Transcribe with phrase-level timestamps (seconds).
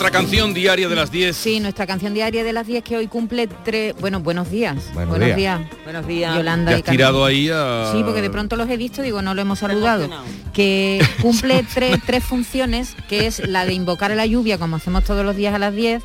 [0.00, 1.36] Nuestra canción diaria de las 10.
[1.36, 3.94] Sí, nuestra canción diaria de las 10 que hoy cumple tres...
[4.00, 4.76] Bueno, buenos días.
[4.94, 5.36] Buenos buenos días.
[5.36, 5.60] días.
[5.84, 6.36] Buenos días.
[6.36, 7.90] Yolanda Te y tirado ahí a...
[7.92, 10.08] Sí, porque de pronto los he visto, digo, no lo hemos saludado.
[10.54, 15.04] Que cumple tres, tres funciones, que es la de invocar a la lluvia, como hacemos
[15.04, 16.02] todos los días a las 10.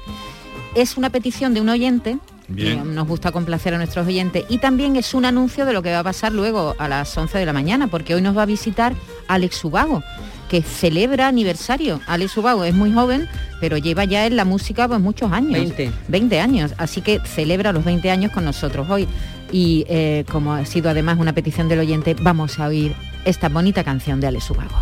[0.76, 2.18] Es una petición de un oyente,
[2.50, 2.80] Bien.
[2.80, 5.94] que nos gusta complacer a nuestros oyentes, y también es un anuncio de lo que
[5.94, 8.46] va a pasar luego a las 11 de la mañana, porque hoy nos va a
[8.46, 8.94] visitar
[9.30, 10.04] Alex Ubago
[10.50, 12.02] que celebra aniversario.
[12.08, 13.28] Alex Ubago es muy joven,
[13.60, 15.54] pero lleva ya en la música pues muchos años.
[15.54, 15.92] 20.
[16.08, 19.08] 20 años, así que celebra los 20 años con nosotros hoy.
[19.52, 22.94] Y eh, como ha sido además una petición del oyente, vamos a oír
[23.26, 24.76] esta bonita canción de Alex Ubago.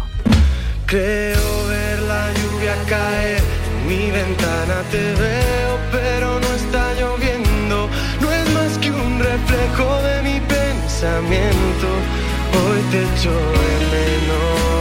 [0.85, 3.41] Creo ver la lluvia caer,
[3.87, 7.89] mi ventana te veo, pero no está lloviendo,
[8.21, 11.87] no es más que un reflejo de mi pensamiento,
[12.53, 14.72] hoy te echo de menos,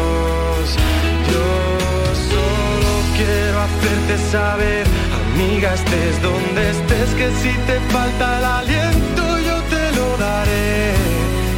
[3.25, 4.85] quiero hacerte saber,
[5.23, 10.95] amiga estés donde estés, que si te falta el aliento yo te lo daré,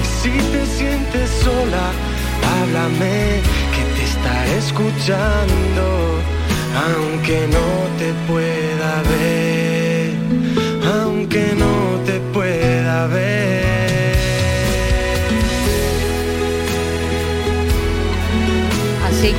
[0.03, 1.87] y si te sientes sola,
[2.55, 3.41] háblame
[3.75, 5.85] que te estaré escuchando,
[6.87, 7.69] aunque no
[8.01, 10.15] te pueda ver,
[11.01, 13.54] aunque no te pueda ver.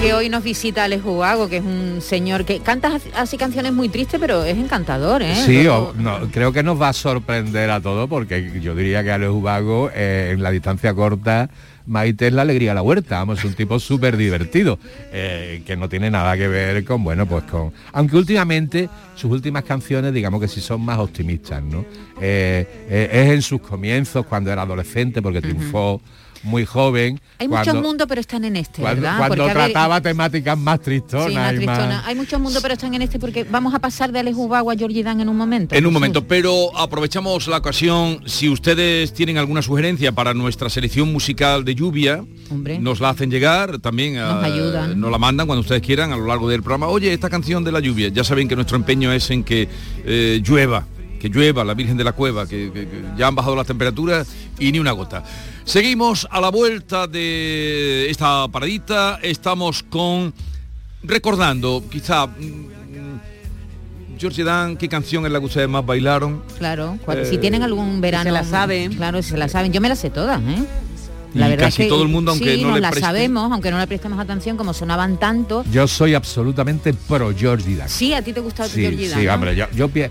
[0.02, 3.90] Que hoy nos visita Alex Ubago, que es un señor que canta así canciones muy
[3.90, 5.36] tristes, pero es encantador, ¿eh?
[5.36, 9.12] Sí, o- no, creo que nos va a sorprender a todos porque yo diría que
[9.12, 11.50] Alex Ubago eh, en la distancia corta
[11.88, 14.80] Maite es la alegría de la huerta, vamos, es un tipo súper divertido,
[15.14, 17.72] eh, que no tiene nada que ver con, bueno, pues con...
[17.94, 21.86] Aunque últimamente sus últimas canciones, digamos que sí son más optimistas, ¿no?
[22.20, 26.02] Eh, eh, es en sus comienzos, cuando era adolescente, porque triunfó
[26.46, 27.20] muy joven.
[27.40, 29.18] Hay cuando, muchos mundos, pero están en este, Cuando, ¿verdad?
[29.18, 31.28] cuando Porque, a ver, trataba temáticas más tristonas.
[31.28, 31.88] Sí, más y tristona.
[31.88, 34.72] más- Hay muchos mundos, pero están en este porque vamos a pasar de Alex Ubago
[34.72, 35.76] a Georgie Dan en un momento.
[35.76, 41.12] En un momento, pero aprovechamos la ocasión, si ustedes tienen alguna sugerencia para nuestra selección
[41.12, 42.80] musical de lluvia, Hombre.
[42.80, 45.00] nos la hacen llegar, también Nos eh, ayudan.
[45.00, 46.88] nos la mandan cuando ustedes quieran a lo largo del programa.
[46.88, 49.68] Oye, esta canción de la lluvia, ya saben que nuestro empeño es en que
[50.06, 50.86] eh, llueva,
[51.30, 54.28] que llueva la Virgen de la Cueva, que, que- que ya han bajado las temperaturas
[54.60, 55.24] y ni una gota.
[55.64, 60.34] Seguimos a la vuelta de esta paradita, estamos con
[61.04, 62.76] recordando, quizá mm,
[64.20, 66.42] George Dan, ¿qué canción es la que ustedes más bailaron?
[66.58, 68.24] Claro, Eh, si tienen algún verano.
[68.26, 68.94] se la saben.
[68.94, 69.74] Claro, si se la saben.
[69.74, 70.64] Yo me la sé todas, ¿eh?
[71.36, 73.78] Y casi todo el mundo, aunque sí, no nos le la preste- sabemos, aunque no
[73.80, 75.64] le prestemos atención, como sonaban tanto.
[75.72, 77.90] Yo soy absolutamente pro Georgie Dan.
[77.90, 79.34] Sí, a ti te gusta Sí, Georgie Dan, sí, ¿no?
[79.34, 80.10] hombre, yo, yo eh,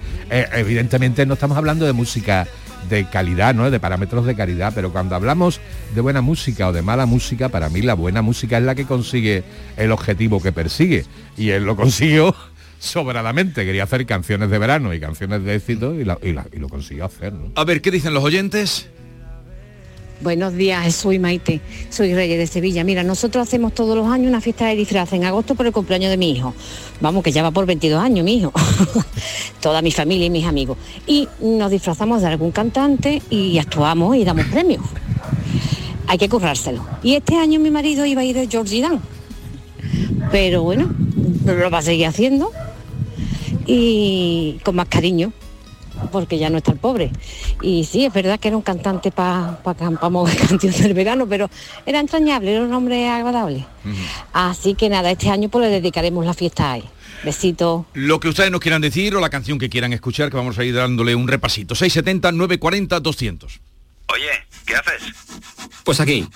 [0.52, 2.46] evidentemente no estamos hablando de música
[2.88, 3.70] de calidad, ¿no?
[3.70, 5.58] De parámetros de calidad, pero cuando hablamos
[5.94, 8.84] de buena música o de mala música, para mí la buena música es la que
[8.84, 9.42] consigue
[9.78, 11.06] el objetivo que persigue.
[11.38, 12.34] Y él lo consiguió
[12.78, 13.64] sobradamente.
[13.64, 16.68] Quería hacer canciones de verano y canciones de éxito y, la- y la- y lo
[16.68, 17.50] consiguió hacer, ¿no?
[17.54, 18.88] A ver, ¿qué dicen los oyentes?
[20.24, 22.82] Buenos días, soy Maite, soy Reyes de Sevilla.
[22.82, 26.08] Mira, nosotros hacemos todos los años una fiesta de disfraz en agosto por el cumpleaños
[26.08, 26.54] de mi hijo.
[27.02, 28.50] Vamos, que ya va por 22 años mi hijo.
[29.60, 30.78] Toda mi familia y mis amigos.
[31.06, 34.82] Y nos disfrazamos de algún cantante y actuamos y damos premios.
[36.06, 36.86] Hay que currárselo.
[37.02, 39.02] Y este año mi marido iba a ir de Georgie Dan.
[40.32, 40.90] Pero bueno,
[41.44, 42.50] lo va a seguir haciendo
[43.66, 45.34] y con más cariño
[46.10, 47.10] porque ya no está el pobre.
[47.62, 51.26] Y sí, es verdad que era un cantante para pa, pa, mover canciones del verano,
[51.28, 51.50] pero
[51.86, 53.66] era entrañable, era un hombre agradable.
[54.32, 56.84] Así que nada, este año pues le dedicaremos la fiesta a él.
[57.24, 57.86] Besitos.
[57.94, 60.64] Lo que ustedes nos quieran decir o la canción que quieran escuchar, que vamos a
[60.64, 61.74] ir dándole un repasito.
[61.74, 63.60] 670 940 200.
[64.12, 64.22] Oye,
[64.66, 65.02] ¿qué haces?
[65.84, 66.28] Pues aquí,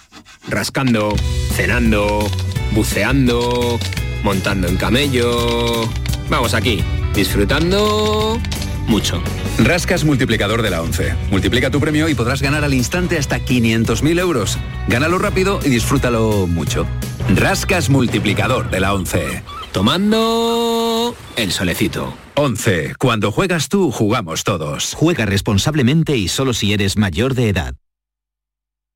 [0.49, 1.15] rascando,
[1.53, 2.27] cenando,
[2.73, 3.79] buceando,
[4.23, 5.89] montando en camello.
[6.31, 6.83] Vamos aquí,
[7.15, 8.41] disfrutando
[8.89, 9.23] mucho.
[9.59, 11.15] Rascas multiplicador de la 11.
[11.31, 14.59] Multiplica tu premio y podrás ganar al instante hasta 500.000 euros.
[14.89, 16.87] Gánalo rápido y disfrútalo mucho.
[17.35, 19.43] Rascas multiplicador de la 11.
[19.73, 22.15] Tomando el solecito.
[22.35, 22.95] 11.
[22.99, 24.95] Cuando juegas tú, jugamos todos.
[24.95, 27.75] Juega responsablemente y solo si eres mayor de edad.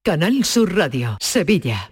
[0.05, 1.92] Canal Sur Radio, Sevilla.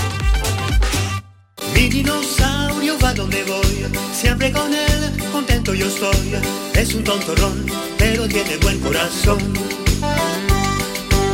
[1.73, 6.35] Mi dinosaurio va donde voy, siempre con él, contento yo estoy.
[6.75, 7.65] Es un tontorrón,
[7.97, 9.39] pero tiene buen corazón.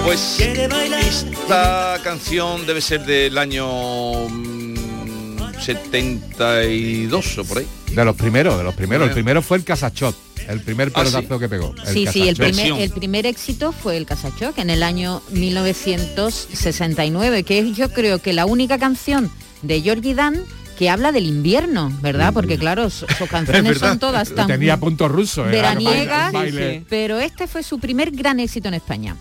[0.06, 7.68] Pues esta canción debe ser del año mm, 72 o por ahí.
[7.92, 9.04] De los primeros, de los primeros.
[9.04, 9.13] El Bueno.
[9.16, 10.16] primero fue el Casachot,
[10.48, 11.39] el primer Ah, pelotazo sí.
[11.39, 11.74] que pegó.
[11.92, 12.62] Sí, sí, el Casachot.
[12.63, 18.19] primer, el primer éxito fue el Casachoc en el año 1969, que es yo creo
[18.22, 19.30] que la única canción
[19.62, 20.44] de Georgie Dan
[20.77, 22.33] que habla del invierno, ¿verdad?
[22.33, 25.45] Porque claro, su- sus canciones son todas tan Tenía punto ruso.
[25.48, 25.51] ¿eh?
[25.51, 26.86] veraniegas, Baile- baile.
[26.89, 29.15] pero este fue su primer gran éxito en España.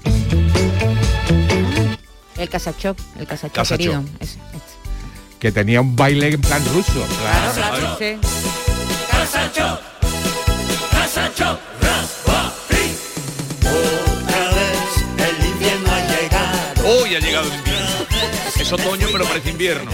[2.37, 3.79] El Casachoc, el Casachoc Casachoc.
[3.79, 4.05] querido.
[4.21, 4.77] Ese, ese.
[5.39, 6.93] Que tenía un baile en plan ruso.
[7.21, 8.17] Claro, claro, sí.
[9.11, 9.81] Casacho,
[10.91, 12.53] Casacho, raspa,
[13.63, 16.89] Otra vez el invierno ha llegado.
[17.03, 17.87] Hoy ha llegado el invierno.
[18.61, 19.91] Es otoño pero parece invierno.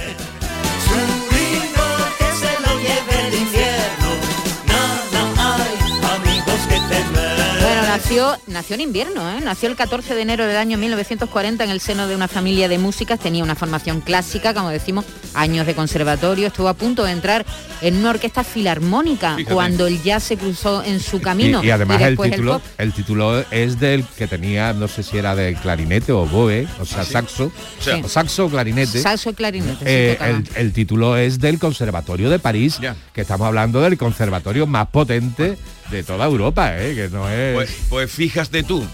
[8.03, 9.41] Nació, nació en invierno, ¿eh?
[9.45, 12.77] nació el 14 de enero del año 1940 en el seno de una familia de
[12.79, 15.05] músicas, tenía una formación clásica, como decimos,
[15.35, 17.47] años de conservatorio, estuvo a punto de entrar
[17.81, 19.55] en una orquesta filarmónica Fíjate.
[19.55, 21.63] cuando el jazz se cruzó en su camino.
[21.63, 25.37] Y, y además el título, el, título es del que tenía, no sé si era
[25.37, 27.91] de clarinete o boe, o sea, saxo, Sí.
[28.03, 29.01] o saxo o clarinete.
[29.01, 29.77] Saxo y clarinete.
[29.79, 30.31] sí, Eh, tocaba.
[30.39, 32.79] el, el título es del Conservatorio de París,
[33.13, 35.57] que estamos hablando del conservatorio más potente
[35.93, 37.55] de toda Europa, eh, que no es...
[37.55, 38.85] Pues, pues fíjate tú,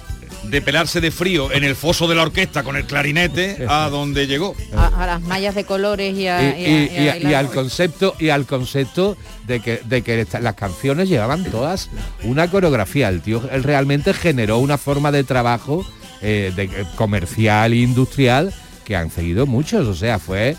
[0.42, 4.26] de pelarse de frío en el foso de la orquesta con el clarinete a donde
[4.26, 4.54] llegó.
[4.76, 7.20] a, a las mallas de colores y a, y, y a- y- y a y-
[7.20, 7.34] y bailar.
[7.46, 9.16] al concepto y al concepto
[9.46, 11.88] de que, de que esta- las canciones llevaban todas
[12.24, 13.08] una coreografía.
[13.08, 15.86] El tío él realmente generó una forma de trabajo
[16.20, 18.52] eh, de, eh, comercial e industrial
[18.84, 19.86] que han seguido muchos.
[19.86, 20.56] O sea, fue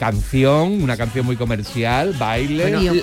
[0.00, 2.68] canción, una canción muy comercial, baile.
[2.68, 3.02] l-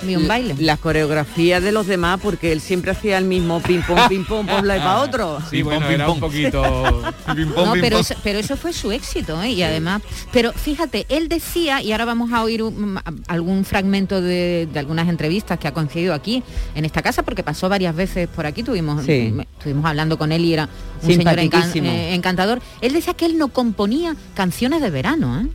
[0.60, 4.48] Las coreografías de los demás, porque él siempre hacía el mismo ping pong, ping pong,
[4.48, 5.38] por un lado y para otro.
[5.50, 7.14] Sí, bueno, era un poquito...
[7.56, 9.52] No, pero eso, pero eso fue su éxito, ¿eh?
[9.52, 10.02] y además,
[10.32, 15.08] pero fíjate, él decía, y ahora vamos a oír un- algún fragmento de, de algunas
[15.08, 16.42] entrevistas que ha concedido aquí
[16.74, 19.32] en esta casa, porque pasó varias veces por aquí, tuvimos, Sí.
[19.34, 20.68] me- estuvimos hablando con él y era
[21.04, 22.60] un señor encan- eh, encantador.
[22.82, 25.48] Él decía que él no componía canciones de verano, ¿eh?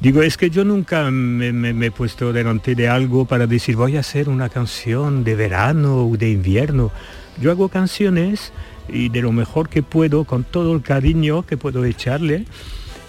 [0.00, 4.00] Digo, es que yo nunca me, he puesto delante de algo para decir voy a
[4.00, 6.92] hacer una canción de verano o de invierno.
[7.40, 8.52] Yo hago canciones
[8.88, 12.44] y de lo mejor que puedo, con todo el cariño que puedo echarle.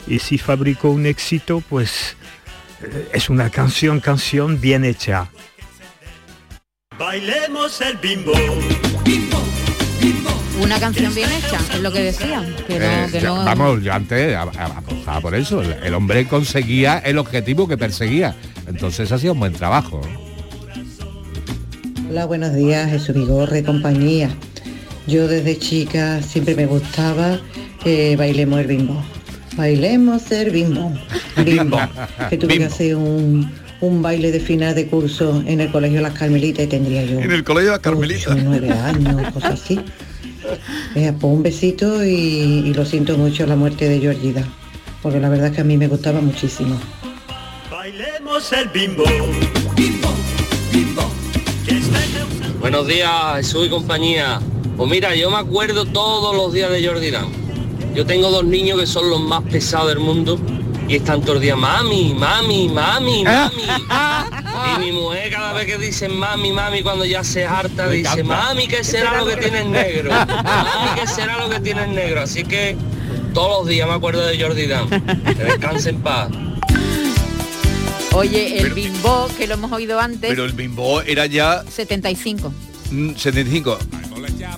[0.07, 2.15] Y si fabrico un éxito, pues
[2.81, 5.29] eh, es una canción, canción bien hecha.
[6.97, 8.31] Bailemos el bimbo.
[10.61, 12.43] Una canción bien hecha, es lo que decía.
[12.67, 15.61] Que no, Eh, que ya- no- Vamos, yo antes apostaba por eso.
[15.61, 18.35] El, el hombre conseguía el objetivo que perseguía.
[18.67, 20.01] Entonces hacía un buen trabajo.
[22.09, 24.29] Hola, buenos días, Jesús Vigorre, compañía.
[25.07, 27.39] Yo desde chica siempre me gustaba
[27.83, 29.03] que bailemos el bimbo.
[29.55, 30.91] Bailemos el bimbo.
[31.45, 31.79] Bimbo.
[32.29, 36.13] Que tuve que hacer un, un baile de final de curso en el colegio Las
[36.13, 38.27] Carmelitas y tendría yo En el colegio Las Carmelitas.
[38.33, 39.79] ocho, nueve años, cosas así.
[40.95, 42.09] Eh, pues un besito y,
[42.65, 44.43] y lo siento mucho la muerte de Georgida,
[45.01, 46.79] porque la verdad es que a mí me gustaba muchísimo.
[47.69, 49.03] Bailemos el bimbo.
[52.59, 54.39] Buenos días, Jesús y compañía.
[54.75, 57.27] Pues mira, yo me acuerdo todos los días de Jordi Dan.
[57.95, 60.39] Yo tengo dos niños que son los más pesados del mundo
[60.87, 63.59] y están todo el día, mami, mami, mami, mami.
[64.75, 68.67] Y mi mujer cada vez que dice mami, mami, cuando ya se harta, dice, mami,
[68.67, 70.11] ¿qué será lo que tiene el negro?
[70.11, 72.21] Mami, ¿qué será lo que tiene el negro?
[72.21, 72.75] Así que
[73.33, 74.89] todos los días me acuerdo de Jordi Dan.
[74.89, 76.29] Que descanse en paz.
[78.13, 82.51] Oye, el bimbo, que lo hemos oído antes, Pero el bimbo era ya 75.
[82.91, 83.77] mm, 75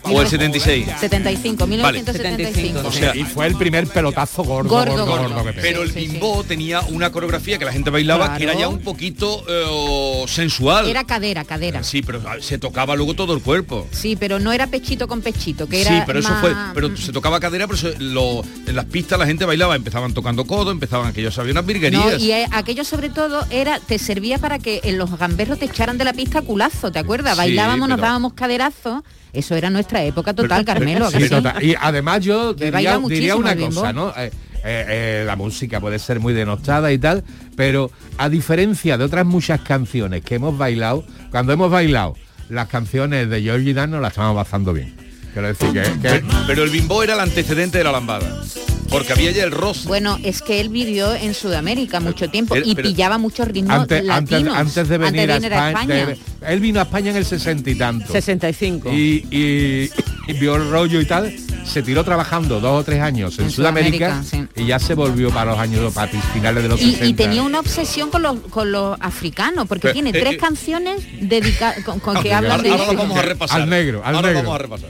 [0.04, 0.88] o el 76.
[1.00, 2.82] 75, 1975.
[2.88, 5.44] O sea, y fue el primer pelotazo gordo, Gordo, gordo, gordo.
[5.46, 5.54] que.
[5.62, 9.44] Pero el bimbo tenía una coreografía que la gente bailaba que era ya un poquito
[9.48, 10.88] eh, sensual.
[10.89, 11.84] Era cadera, cadera.
[11.84, 13.88] Sí, pero ah, se tocaba luego todo el cuerpo.
[13.92, 16.96] Sí, pero no era pechito con pechito, que era sí, pero eso más- fue, pero
[16.98, 20.72] se tocaba cadera, pero se- lo- en las pistas la gente bailaba, empezaban tocando codo,
[20.72, 22.06] empezaban aquellos, había unas virguerías.
[22.06, 25.66] No, y eh, aquello sobre todo era te servía para que en los gamberros te
[25.66, 27.34] echaran de la pista culazo, ¿te acuerdas?
[27.34, 29.04] Sí, Bailábamos, nos dábamos caderazos.
[29.32, 31.10] Eso era nuestra época total, Carmelo.
[31.29, 31.63] total.
[31.63, 34.10] Y además yo diría, una cosa, ¿no?
[34.18, 34.32] Eh,
[34.63, 37.24] eh, eh, la música puede ser muy denostada y tal,
[37.56, 42.15] pero a diferencia de otras muchas canciones que hemos bailado, cuando hemos bailado
[42.50, 44.96] las canciones de Georgie Dan nos las estamos pasando bien.
[45.34, 48.41] Quiero decir que, que- Pero el bimbo era el antecedente de la lambada.
[48.89, 49.88] Porque había ya el roce.
[49.88, 53.72] Bueno, es que él vivió en Sudamérica mucho tiempo Pero- y pero- pillaba muchos ritmos
[53.72, 54.55] antes, antes, latinos.
[54.58, 56.17] antes de venir, antes de a, España, de-
[56.48, 59.89] él vino a España en el sesenta y tanto 65 y, y-
[60.27, 61.34] y vio el rollo y tal
[61.65, 65.29] se tiró trabajando dos o tres años en, En Sudamérica, Sudamérica, y ya se volvió
[65.29, 68.39] para los años para finales de los Y, 60 y tenía una obsesión con los,
[68.50, 72.53] con los africanos, porque Pero, tiene eh, tres eh, canciones dedicadas con, con que Ahora-
[72.55, 72.93] hablan de ahora eso.
[72.93, 73.62] lo vamos a repasar.
[73.62, 74.50] Al negro, al Ahora lo negro.
[74.50, 74.89] vamos a repasar.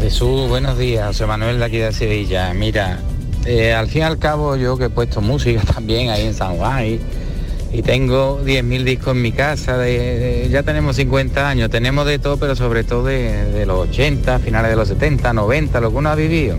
[0.00, 2.52] Jesús, buenos días, soy Manuel de aquí de Sevilla.
[2.52, 3.00] Mira,
[3.46, 6.56] eh, al fin y al cabo yo que he puesto música también ahí en San
[6.56, 7.00] Juan y,
[7.72, 12.54] y tengo 10.000 discos en mi casa, ya tenemos 50 años, tenemos de todo, pero
[12.54, 16.14] sobre todo de, de los 80, finales de los 70, 90, lo que uno ha
[16.14, 16.56] vivido.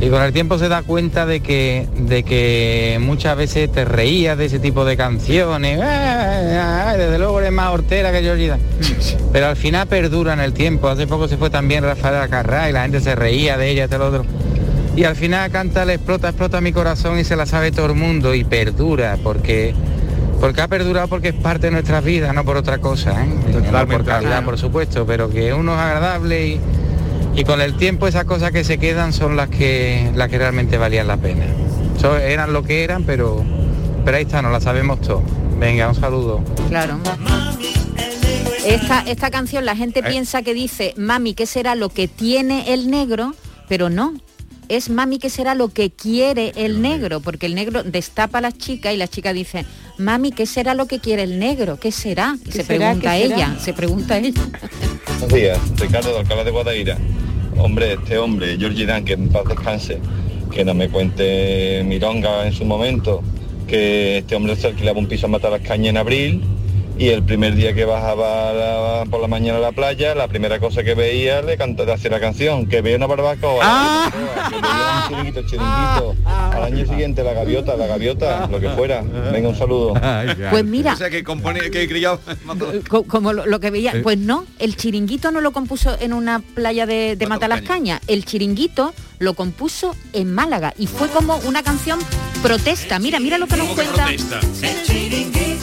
[0.00, 4.38] Y con el tiempo se da cuenta de que, de que muchas veces te reías
[4.38, 5.80] de ese tipo de canciones.
[5.82, 8.60] "Ah, desde luego eres más hortera que Georgie Dan".
[9.32, 10.88] Pero al final perdura en el tiempo.
[10.88, 13.98] Hace poco se fue también Rafael Acarrá y la gente se reía de ella, de
[13.98, 14.24] lo otro.
[14.94, 17.94] Y al final canta le explota, explota mi corazón y se la sabe todo el
[17.94, 19.74] mundo y perdura porque
[20.40, 23.28] porque ha perdurado porque es parte de nuestras vidas, no por otra cosa, ¿eh?
[23.72, 24.44] no por calidad, claro.
[24.44, 26.60] por supuesto, pero que uno es agradable y,
[27.38, 30.76] y con el tiempo esas cosas que se quedan son las que las que realmente
[30.76, 31.44] valían la pena.
[32.00, 33.44] So- eran lo que eran, pero
[34.04, 35.22] pero ahí está, no la sabemos todo.
[35.58, 36.42] Venga, un saludo.
[36.68, 36.98] Claro.
[38.64, 40.04] Esta, esta canción la gente Eh.
[40.08, 43.34] piensa que dice, mami, ¿qué será lo que tiene el negro?
[43.68, 44.14] Pero no.
[44.68, 47.20] Es mami, ¿qué será lo que quiere el negro?
[47.20, 49.64] Porque el negro destapa a la chica y la chica dice,
[49.96, 51.78] mami, ¿qué será lo que quiere el negro?
[51.78, 52.36] ¿Qué será?
[52.44, 52.66] Y ¿Qué se será?
[52.92, 53.34] pregunta ¿Qué será?
[53.36, 54.42] ella, se pregunta ella.
[55.20, 56.98] Buenos días, Ricardo de Alcalá de Guadaira.
[57.58, 59.98] Hombre, este hombre, Georgie Dan, que en paz descanse,
[60.52, 63.22] que no me cuente Mironga en su momento,
[63.66, 66.42] que este hombre se alquilaba un piso en Matalascaña en abril
[66.98, 70.58] y el primer día que bajaba la- por la mañana a la playa, la primera
[70.58, 74.10] cosa que veía le canta, de hacer la canción, que veía una barbacoa, Ah.
[74.50, 79.02] que veía un chiringuito, chiringuito, al año siguiente la gaviota, la gaviota, lo que fuera.
[79.32, 79.94] Venga, un saludo.
[80.50, 80.94] Pues mira.
[80.94, 82.18] O sea, que compone, que criaba...
[82.88, 84.00] Co- como lo, lo que veía, Eh.
[84.02, 88.92] pues no, el chiringuito no lo compuso en una playa de, de Matalascaña, el chiringuito
[89.18, 91.98] lo compuso en Málaga y fue como una canción
[92.42, 92.98] protesta.
[92.98, 94.06] Mira, mira lo que nos cuenta.
[94.06, 94.40] protesta?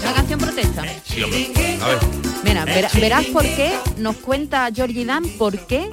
[0.03, 0.84] Una canción protesta.
[1.05, 1.48] Sí, hombre.
[1.82, 1.98] A ver.
[2.44, 5.89] Mira, verá- verás por qué nos cuenta Georgie Dan por qué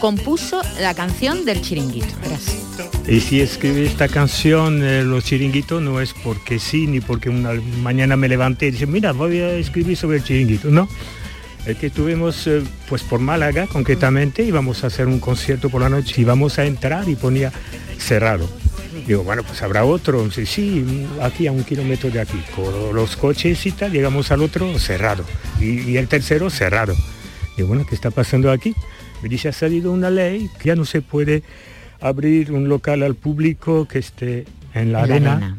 [0.00, 2.08] compuso la canción del chiringuito.
[2.22, 2.56] Verás.
[3.06, 7.52] Y si escribí esta canción, eh, Los Chiringuitos, no es porque sí, ni porque una
[7.82, 10.68] mañana me levanté y dije, mira, voy a escribir sobre el chiringuito.
[10.70, 10.88] No,
[11.66, 15.88] es que estuvimos eh, pues por Málaga concretamente, íbamos a hacer un concierto por la
[15.88, 17.52] noche y vamos a entrar y ponía
[17.98, 18.48] cerrado.
[19.10, 20.30] Digo, bueno, pues habrá otro.
[20.30, 22.40] Sí, sí, aquí a un kilómetro de aquí.
[22.54, 25.24] Con los coches y tal, llegamos al otro cerrado.
[25.58, 26.94] Y, y el tercero cerrado.
[27.56, 28.72] Digo, bueno, ¿qué está pasando aquí?
[29.20, 31.42] Me dice, ha salido una ley que ya no se puede
[32.00, 35.58] abrir un local al público que esté en la, En la arena.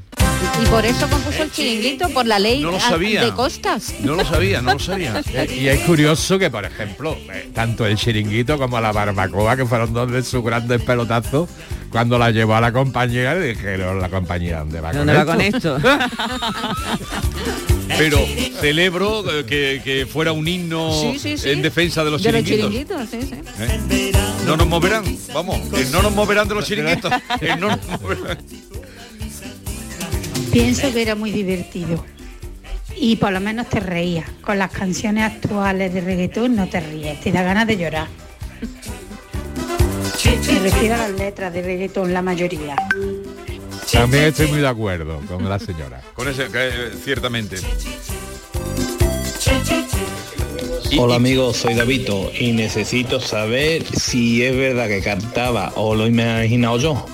[0.62, 3.24] Y, por eso compuso el chiringuito, por la ley No lo sabía.
[3.26, 3.94] de costas.
[4.02, 5.22] No lo sabía, no lo sabía.
[5.34, 9.66] Eh, Y es curioso que, por ejemplo, eh, tanto el chiringuito como la barbacoa, que
[9.66, 11.50] fueron dos de sus grandes pelotazos,
[11.90, 15.42] cuando la llevó a la compañera, le dijeron la compañera, ¿dónde va ¿Dónde va con
[15.42, 15.78] esto?
[17.98, 18.18] Pero
[18.62, 21.50] celebro eh, que, que fuera un himno Sí, sí, sí.
[21.50, 23.10] en defensa de los De los chiringuitos.
[23.10, 23.64] chiringuitos, sí, sí.
[24.00, 24.12] ¿Eh?
[24.46, 25.60] No nos moverán, vamos,
[25.92, 27.12] no nos moverán de los chiringuitos.
[27.42, 28.38] el no nos moverán.
[30.52, 32.04] Pienso que era muy divertido.
[32.96, 34.30] Y por lo menos te reías.
[34.42, 38.08] Con las canciones actuales de reggaetón no te ríes, te da ganas de llorar.
[40.48, 42.76] Me refiero a las letras de reggaetón, la mayoría.
[43.92, 46.02] También estoy muy de acuerdo con la señora.
[46.14, 47.58] Con ese, que, eh, ciertamente.
[50.98, 56.10] Hola amigos, soy Davito y necesito saber si es verdad que cantaba o lo he
[56.10, 57.06] imaginado yo.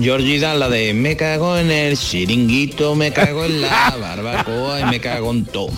[0.00, 4.84] Georgie Dan, la de me cago en el chiringuito, me cago en la barbacoa y
[4.86, 5.70] me cago en todo.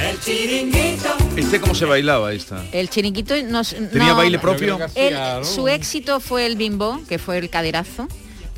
[0.00, 1.08] El chiringuito.
[1.36, 2.64] ¿Este cómo se bailaba esta?
[2.72, 4.78] El chiringuito nos, ¿Tenía no, baile propio?
[5.42, 8.08] su éxito fue el bimbo, que fue el caderazo,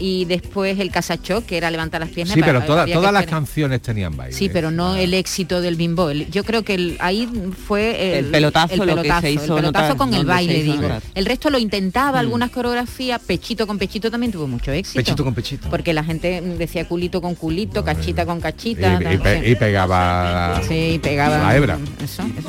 [0.05, 2.35] y después el casachó, que era levantar las piernas.
[2.35, 4.35] Sí, para- pero que todas las canciones tenían baile.
[4.37, 6.11] Sí, pero no el éxito del bimbo.
[6.11, 7.29] El- yo creo que el- ahí
[7.69, 10.83] fue el, El pelotazo, el lo que pelotazo, el notar, con el baile, digo.
[10.83, 11.03] notar.
[11.15, 12.21] El resto lo intentaba, Mm.
[12.21, 14.97] algunas coreografías, pechito con pechito también tuvo mucho éxito.
[14.99, 15.71] Pechito con pechito.
[15.71, 18.99] Porque la gente decía culito con culito, cachita con cachita.
[19.01, 19.51] Y, y pe- sí.
[19.51, 21.79] y pegaba Sí, y pegaba la hebra.
[22.03, 22.49] Eso, eso.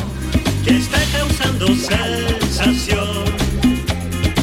[0.65, 3.42] que está causando sensación.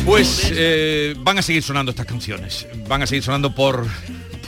[0.04, 2.66] Pues eh, van a seguir sonando estas canciones.
[2.88, 3.87] Van a seguir sonando por,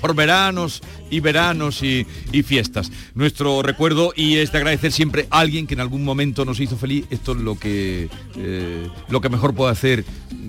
[0.03, 2.91] por veranos y veranos y, y fiestas.
[3.15, 6.77] Nuestro recuerdo y es de agradecer siempre a alguien que en algún momento nos hizo
[6.77, 7.07] feliz.
[7.11, 10.01] Esto es lo que, eh, lo que mejor puede hacer.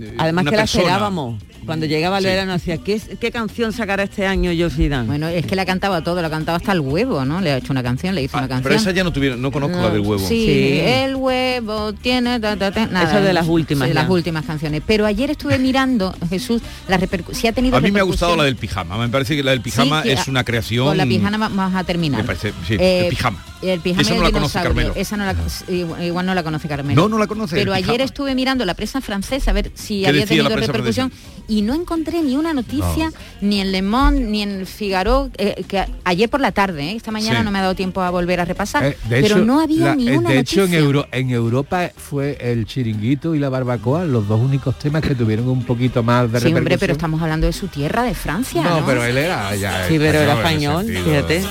[0.01, 1.41] eh, Además una que la esperábamos.
[1.65, 2.29] Cuando llegaba el Sí.
[2.29, 5.07] verano decía, ¿qué, ¿qué canción sacará este año Georgie Dan?
[5.07, 7.39] Bueno, es que la cantaba todo, la cantaba hasta el huevo, ¿no?
[7.39, 8.63] Le ha hecho una canción, le hizo una canción.
[8.63, 10.19] Pero esa ya no tuvieron, no conozco la del huevo.
[10.27, 10.79] Sí, Sí.
[10.81, 12.41] el huevo tiene...
[12.41, 13.10] ta, ta, ta, nada.
[13.10, 14.01] Eso de las últimas Sí, ya.
[14.01, 14.81] las últimas canciones.
[14.86, 17.39] Pero ayer estuve mirando, Jesús, la repercusión...
[17.39, 18.98] Si ha tenido A mí me ha gustado la del pijama.
[18.98, 20.88] Me parece que la del pijama Sí, es una creación.
[20.88, 22.21] Con la pijama va- vamos a terminar.
[22.21, 23.43] Me parece, sí, Eh, el pijama.
[23.62, 24.69] El pijama Esa no la conoce dinosaurio.
[24.69, 24.93] Carmelo.
[24.95, 25.35] Esa no la,
[25.73, 27.01] igual, igual no la conoce Carmelo.
[27.01, 28.03] No, no la conoce, Pero ayer pijama.
[28.03, 31.12] estuve mirando la prensa francesa a ver si ¿Qué había tenido repercusión
[31.47, 35.85] y no encontré ni una noticia, ni en Le Monde, ni en Figaro, eh, que
[36.03, 37.45] ayer por la tarde, eh, esta mañana Sí.
[37.45, 39.85] no me ha dado tiempo a volver a repasar, Eh, de pero hecho, no había
[39.88, 40.79] la- ni eh, una de hecho en, noticia.
[40.79, 45.47] Euro- en Europa fue el chiringuito y la barbacoa los dos únicos temas que tuvieron
[45.47, 46.79] un poquito más de Sí, hombre, repercusión.
[46.81, 48.81] pero estamos hablando de su tierra, de Francia, ¿no?
[48.81, 51.44] no, pero él era ya Sí, pero era español, fíjate.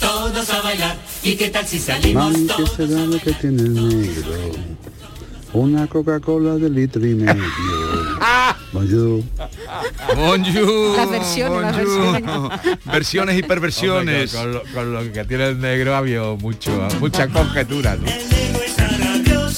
[0.00, 0.96] Todos a bailar.
[1.22, 2.72] ¿Y qué tal si salimos Mami, ¿qué todos?
[2.76, 4.32] será lo que tiene el negro?
[5.52, 7.42] Una Coca-Cola de litro y medio.
[8.72, 9.22] Bonjour.
[10.14, 12.84] Bonjour, Las versiones, las versiones.
[12.84, 14.34] Versiones y perversiones.
[14.34, 17.96] Hombre, con, lo, con lo que tiene el negro había mucho, mucha conjetura.
[17.96, 18.06] ¿no?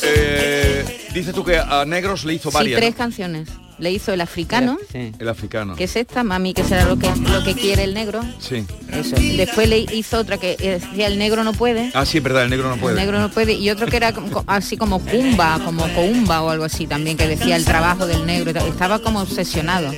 [0.02, 2.78] Eh, dices tú que a Negros le hizo Sí, varias.
[2.80, 2.98] tres ¿no?
[2.98, 3.48] canciones.
[3.78, 5.76] Le hizo el africano, El africano.
[5.76, 8.20] que es esta, mami, que será lo que, lo que quiere el negro.
[8.40, 8.64] Sí.
[8.92, 9.14] Eso.
[9.36, 11.92] Después le hizo otra que decía el negro no puede.
[11.94, 12.96] Ah, sí, es verdad, el negro no El puede.
[12.96, 13.52] negro no puede.
[13.54, 17.28] Y otro que era como- así como Kumba, como Coumba o algo así también, que
[17.28, 18.50] decía el trabajo del negro.
[18.66, 19.92] Estaba como obsesionado.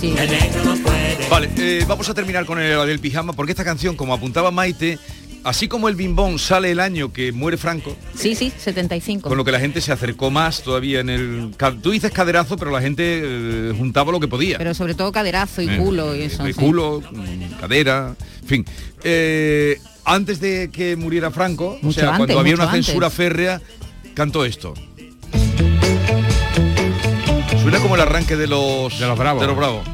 [0.00, 0.14] Sí.
[1.30, 4.98] Vale, eh, vamos a terminar con el, del pijama, porque esta canción, como apuntaba Maite,
[5.44, 9.28] así como el bimbón sale el año que muere Franco, Sí, sí, 75.
[9.28, 11.54] con lo que la gente se acercó más todavía en el...
[11.82, 14.58] Tú dices caderazo, pero la gente eh, juntaba lo que podía.
[14.58, 16.42] Pero sobre todo caderazo y Eh, culo y eso.
[16.44, 16.58] de sí.
[16.58, 18.64] culo, mm, cadera, en fin.
[19.04, 23.16] Eh, antes de que muriera Franco, o sea, antes, cuando había una censura antes.
[23.16, 23.60] férrea,
[24.14, 24.74] cantó esto.
[27.62, 29.40] Suena como el arranque de los de los bravos.
[29.40, 29.86] De los bravos.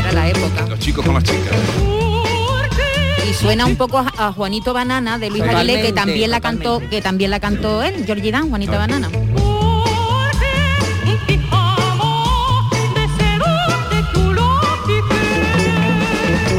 [0.00, 0.66] Era la época.
[0.68, 1.54] Los chicos con las chicas.
[3.28, 7.02] Y suena un poco a, Juanito Banana de Luis Aguilé, que también la cantó, que
[7.02, 9.10] también la cantó él, Georgie Dan, Juanito Banana.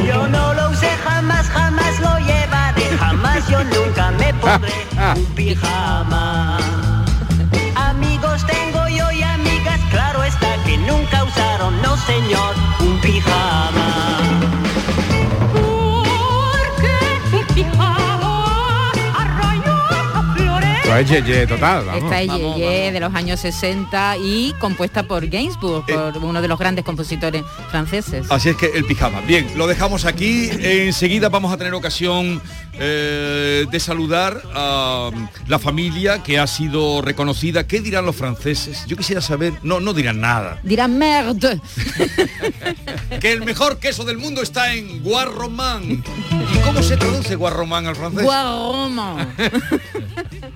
[0.06, 4.72] Yo no lo usé jamás, jamás lo llevaré, jamás yo nunca me pondré
[5.16, 6.58] un pijama.
[7.74, 13.79] Amigos tengo yo y amigas, claro está que nunca usaron, no señor, un pijama.
[20.90, 22.02] Esto es Yeye total, vamos.
[22.02, 26.58] Esta es Yeye de los años 60 y compuesta por Gainsbourg, por uno de los
[26.58, 28.26] grandes compositores franceses.
[28.28, 29.20] Así es que el pijama.
[29.20, 30.50] Bien, lo dejamos aquí.
[30.50, 32.42] Enseguida vamos a tener ocasión
[32.74, 35.10] eh, de saludar a
[35.46, 37.68] la familia que ha sido reconocida.
[37.68, 38.84] ¿Qué dirán los franceses?
[38.86, 39.52] Yo quisiera saber.
[39.62, 40.58] No, no dirán nada.
[40.64, 41.60] Dirán merde.
[43.20, 45.82] Que el mejor queso del mundo está en Guarromán.
[45.84, 48.22] ¿Y cómo se traduce Guarromán al francés?
[48.22, 49.28] Guarroma.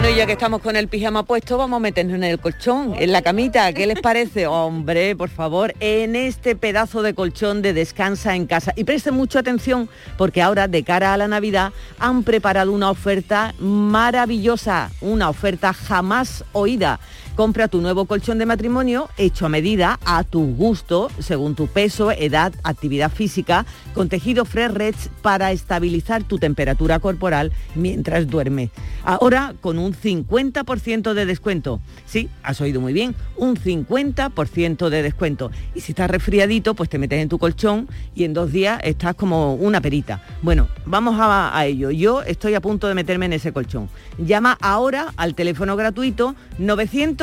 [0.00, 3.10] Bueno, ya que estamos con el pijama puesto, vamos a meternos en el colchón, en
[3.10, 3.72] la camita.
[3.72, 4.46] ¿Qué les parece?
[4.46, 8.74] Hombre, por favor, en este pedazo de colchón de descansa en casa.
[8.76, 9.88] Y presten mucha atención
[10.18, 16.44] porque ahora, de cara a la Navidad, han preparado una oferta maravillosa, una oferta jamás
[16.52, 17.00] oída.
[17.38, 22.10] Compra tu nuevo colchón de matrimonio hecho a medida, a tu gusto, según tu peso,
[22.10, 28.70] edad, actividad física, con tejido Fresh Reds para estabilizar tu temperatura corporal mientras duermes.
[29.04, 31.80] Ahora con un 50% de descuento.
[32.06, 35.52] Sí, has oído muy bien, un 50% de descuento.
[35.76, 39.14] Y si estás resfriadito, pues te metes en tu colchón y en dos días estás
[39.14, 40.24] como una perita.
[40.42, 41.92] Bueno, vamos a, a ello.
[41.92, 43.88] Yo estoy a punto de meterme en ese colchón.
[44.18, 46.34] Llama ahora al teléfono gratuito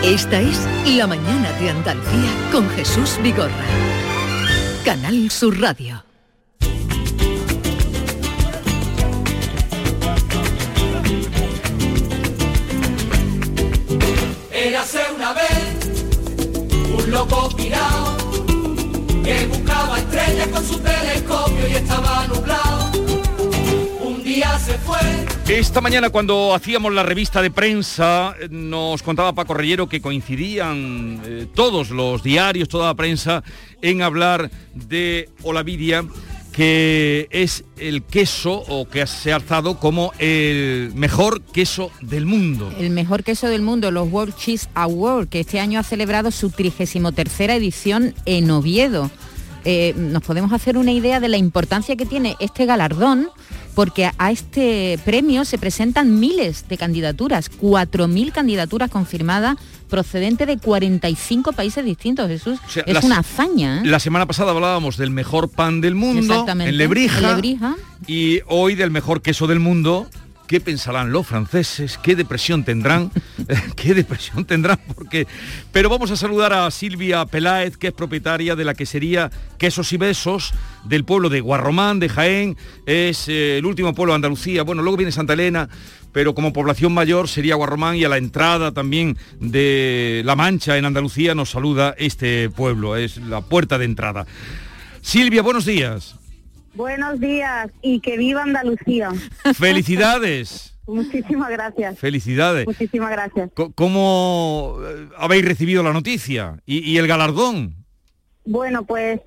[0.02, 0.56] Esta es
[0.96, 3.50] La Mañana de Andalucía con Jesús Vigorra.
[4.84, 6.04] Canal Sur Radio.
[14.52, 15.90] Érase una vez
[16.96, 18.16] un loco pirado
[19.24, 22.92] que buscaba estrellas con su telescopio y estaba nublado.
[24.00, 25.27] Un día se fue.
[25.48, 31.46] Esta mañana cuando hacíamos la revista de prensa nos contaba Paco Reyero que coincidían eh,
[31.54, 33.42] todos los diarios, toda la prensa
[33.80, 36.04] en hablar de Olavidia
[36.52, 42.70] que es el queso o que se ha alzado como el mejor queso del mundo.
[42.78, 46.50] El mejor queso del mundo, los World Cheese Awards, que este año ha celebrado su
[46.50, 49.10] 33 edición en Oviedo.
[49.64, 53.28] Eh, nos podemos hacer una idea de la importancia que tiene este galardón,
[53.78, 59.56] porque a este premio se presentan miles de candidaturas, 4.000 candidaturas confirmadas
[59.88, 62.58] procedente de 45 países distintos, Jesús.
[62.66, 63.78] O sea, es una hazaña.
[63.78, 63.86] ¿eh?
[63.86, 67.76] La semana pasada hablábamos del mejor pan del mundo en Lebrija, en Lebrija.
[68.08, 70.08] y hoy del mejor queso del mundo.
[70.48, 71.98] ¿Qué pensarán los franceses?
[71.98, 73.12] ¿Qué depresión tendrán?
[73.76, 74.80] ¿Qué depresión tendrán?
[74.94, 75.26] Porque...
[75.72, 79.98] Pero vamos a saludar a Silvia Peláez, que es propietaria de la quesería Quesos y
[79.98, 82.56] Besos del pueblo de Guarromán, de Jaén.
[82.86, 84.62] Es eh, el último pueblo de Andalucía.
[84.62, 85.68] Bueno, luego viene Santa Elena,
[86.12, 90.86] pero como población mayor sería Guarromán y a la entrada también de La Mancha en
[90.86, 92.96] Andalucía nos saluda este pueblo.
[92.96, 94.26] Es la puerta de entrada.
[95.02, 96.18] Silvia, buenos días.
[96.74, 99.10] Buenos días y que viva Andalucía.
[99.54, 100.74] Felicidades.
[100.86, 101.98] Muchísimas gracias.
[101.98, 102.66] Felicidades.
[102.66, 103.50] Muchísimas gracias.
[103.74, 106.60] ¿Cómo eh, habéis recibido la noticia?
[106.64, 107.74] ¿Y, y el galardón?
[108.44, 109.20] Bueno, pues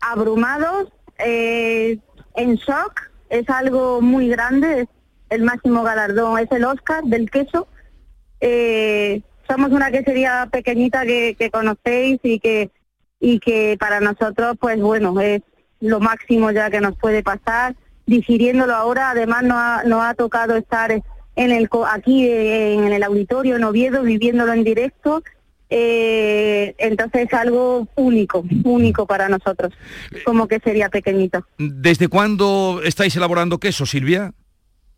[0.00, 1.98] abrumados, eh,
[2.34, 4.88] en shock, es algo muy grande, es
[5.30, 7.68] el máximo galardón, es el Oscar del queso.
[8.40, 12.70] Eh, somos una quesería pequeñita que, que conocéis y que
[13.24, 15.42] y que para nosotros, pues bueno, es
[15.82, 17.74] lo máximo ya que nos puede pasar.
[18.06, 23.02] Digiriéndolo ahora, además nos ha, nos ha tocado estar en el aquí eh, en el
[23.02, 25.22] auditorio en Oviedo, viviéndolo en directo.
[25.70, 29.72] Eh, entonces es algo único, único para nosotros,
[30.24, 31.46] como que sería pequeñito.
[31.58, 34.34] ¿Desde cuándo estáis elaborando queso, Silvia?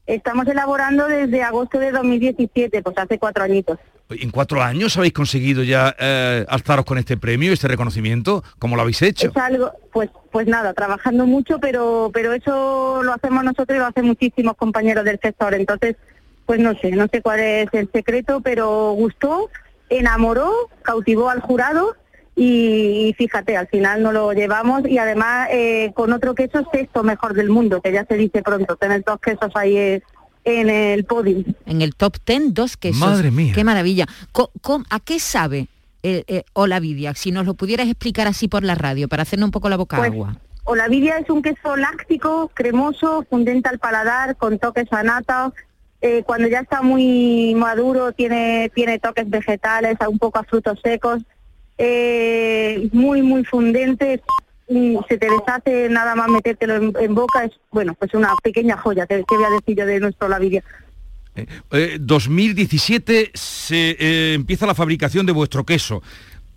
[0.06, 3.78] Estamos elaborando desde agosto de 2017, pues hace cuatro añitos.
[4.10, 8.44] ¿En cuatro años habéis conseguido ya eh, alzaros con este premio, este reconocimiento?
[8.58, 9.28] ¿Cómo lo habéis hecho?
[9.28, 13.86] Es algo, pues, pues nada, trabajando mucho, pero, pero eso lo hacemos nosotros y lo
[13.86, 15.54] hacen muchísimos compañeros del sector.
[15.54, 15.96] Entonces,
[16.44, 19.48] pues no sé, no sé cuál es el secreto, pero gustó,
[19.88, 21.96] enamoró, cautivó al jurado
[22.36, 27.34] y, fíjate, al final no lo llevamos y además eh, con otro queso sexto mejor
[27.34, 30.02] del mundo, que ya se dice pronto, tener dos quesos ahí eh,
[30.44, 31.44] en el podio.
[31.66, 33.00] En el top ten, dos quesos.
[33.00, 33.52] Madre mía.
[33.54, 34.06] Qué maravilla.
[34.32, 35.68] Co- com- ¿A qué sabe
[36.02, 37.14] eh, eh, Olavidia?
[37.14, 39.96] Si nos lo pudieras explicar así por la radio, para hacernos un poco la boca
[39.96, 40.36] Pues, agua.
[40.64, 45.52] Olavidia es un queso láctico, cremoso, fundente al paladar, con toques a nata.
[46.00, 50.78] Eh, cuando ya está muy maduro tiene, tiene toques vegetales, a un poco a frutos
[50.82, 51.22] secos.
[51.78, 54.22] Eh, muy, muy fundente.
[54.68, 57.44] Mm, Se te deshace nada más metértelo en, en boca.
[57.44, 60.62] Es, bueno, pues una pequeña joya, te, te voy a decir yo de nuestro Olavidia.
[61.72, 66.02] Eh, 2017 se eh, empieza la fabricación de vuestro queso.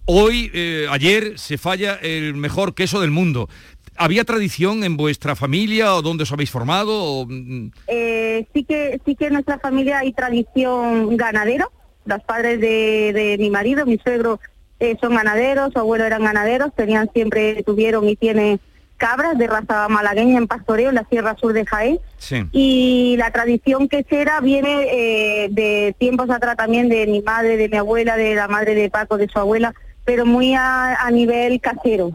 [0.06, 3.50] Hoy, eh, ayer, se falla el mejor queso del mundo.
[3.98, 6.94] ¿Había tradición en vuestra familia o dónde os habéis formado?
[7.04, 11.72] o, mm, Eh, sí que sí que en nuestra familia hay tradición ganadero.
[12.06, 14.40] Los padres de, de mi marido, mi suegro,
[14.80, 18.60] eh, son ganaderos, su abuelo eran ganaderos, tenían siempre, tuvieron y tienen
[18.98, 22.00] cabras de raza malagueña en pastoreo en la Sierra Sur de Jaén.
[22.18, 22.46] Sí.
[22.52, 27.78] Y la tradición quesera viene eh, de tiempos atrás también de mi madre, de mi
[27.78, 32.12] abuela, de la madre de Paco, de su abuela, pero muy a, a nivel casero.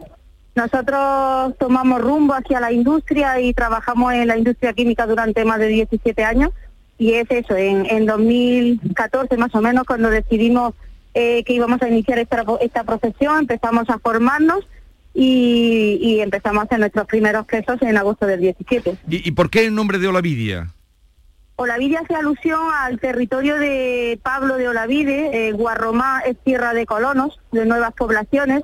[0.55, 5.67] Nosotros tomamos rumbo hacia la industria y trabajamos en la industria química durante más de
[5.67, 6.51] 17 años
[6.97, 10.73] y es eso, en, en 2014 más o menos cuando decidimos
[11.13, 14.67] eh, que íbamos a iniciar esta, esta profesión, empezamos a formarnos
[15.13, 18.97] y, y empezamos a hacer nuestros primeros quesos en agosto del 17.
[19.09, 20.73] ¿Y, y por qué el nombre de Olavidia?
[21.55, 27.39] Olavide hace alusión al territorio de Pablo de Olavide, eh, Guarromá es tierra de colonos,
[27.51, 28.63] de nuevas poblaciones,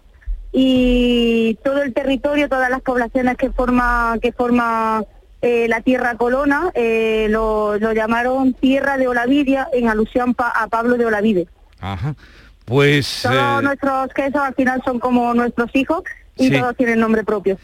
[0.52, 5.04] y todo el territorio, todas las poblaciones que forma, que forma
[5.44, 10.68] eh, la tierra colona, eh, lo, lo llamaron tierra de Olavidia en alusión pa- a
[10.68, 11.48] Pablo de Olavide.
[11.80, 12.16] Ajá.
[12.70, 16.04] Pues, Todos eh, nuestros quesos al final son como nuestros hijos
[16.38, 16.58] y Sí.
[16.58, 17.58] todos tienen nombre propio.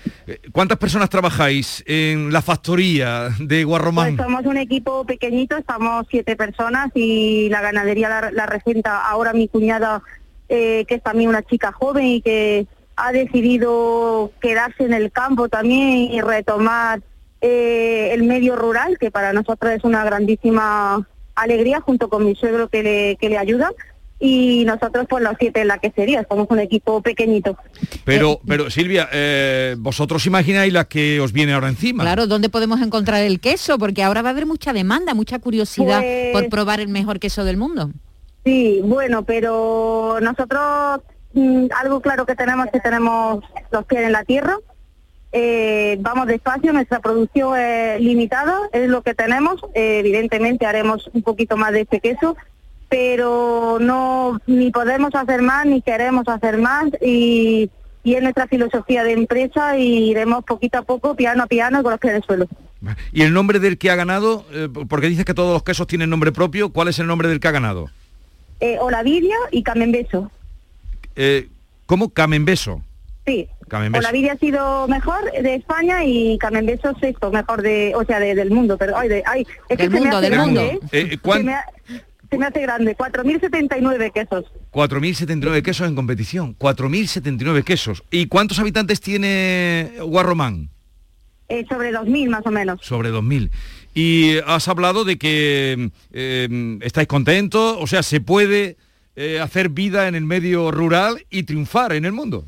[0.52, 4.18] ¿cuántas personas trabajáis en la factoría de Guarromán?
[4.18, 9.32] Pues somos un equipo pequeñito, estamos siete personas y la ganadería la, la regenta ahora
[9.32, 10.02] mi cuñada,
[10.50, 15.48] eh, que es también una chica joven y que ha decidido quedarse en el campo
[15.50, 17.02] también y retomar
[17.41, 22.70] eh, el medio rural, que para nosotros es una grandísima alegría, junto con mi suegro
[22.70, 23.72] que le, que le ayuda.
[24.19, 27.58] Y nosotros, pues los siete en la que sería, somos un equipo pequeñito.
[28.06, 32.04] Pero, pero Silvia, eh, vosotros imagináis la que os viene ahora encima.
[32.04, 33.78] Claro, ¿dónde podemos encontrar el queso?
[33.78, 37.43] Porque ahora va a haber mucha demanda, mucha curiosidad Pues- por probar el mejor queso
[37.43, 37.91] del mundo.
[38.45, 41.01] Sí, bueno, pero nosotros
[41.34, 44.56] mm, algo claro que tenemos es que tenemos los pies en la tierra.
[45.32, 49.60] Eh, vamos despacio, nuestra producción es limitada, es lo que tenemos.
[49.73, 52.38] Eh, evidentemente haremos un poquito más de este queso,
[52.99, 57.69] pero no ni podemos hacer más ni queremos hacer más y,
[58.05, 61.91] y es nuestra filosofía de empresa y iremos poquito a poco, piano a piano con
[61.91, 62.47] los pies en el suelo.
[63.12, 64.45] ¿Y el nombre del que ha ganado?
[64.53, 66.69] Eh, porque dices que todos los quesos tienen nombre propio.
[66.71, 67.89] ¿Cuál es el nombre del que ha ganado?
[68.62, 70.31] Eh, Olavidia y Camembeso.
[71.17, 71.49] Eh,
[71.88, 72.10] ¿Cómo?
[72.10, 72.81] Camembeso.
[73.25, 73.47] Sí.
[73.67, 73.99] Camembeso.
[74.08, 78.51] Olavidia ha sido mejor de España y Camembeso sexto mejor de, o sea, de- del
[78.51, 78.77] mundo.
[78.77, 80.62] Pero ay, de, ay, es Del que se mundo, me hace del mundo.
[80.62, 80.79] ¿eh?
[80.93, 81.65] Eh, ¿cuán- Se, me ha-
[82.30, 82.96] se me hace grande.
[82.96, 84.46] 4.079 quesos.
[84.72, 86.58] 4.079 quesos en competición.
[86.58, 88.04] 4.079 quesos.
[88.12, 90.70] ¿Y cuántos habitantes tiene Guarromán?
[91.48, 92.80] Eh, sobre 2.000 más o menos.
[92.82, 93.52] Sobre 2.000.
[93.94, 98.78] Y has hablado de que eh, estáis contentos, o sea, se puede
[99.16, 102.46] eh, hacer vida en el medio rural y triunfar en el mundo.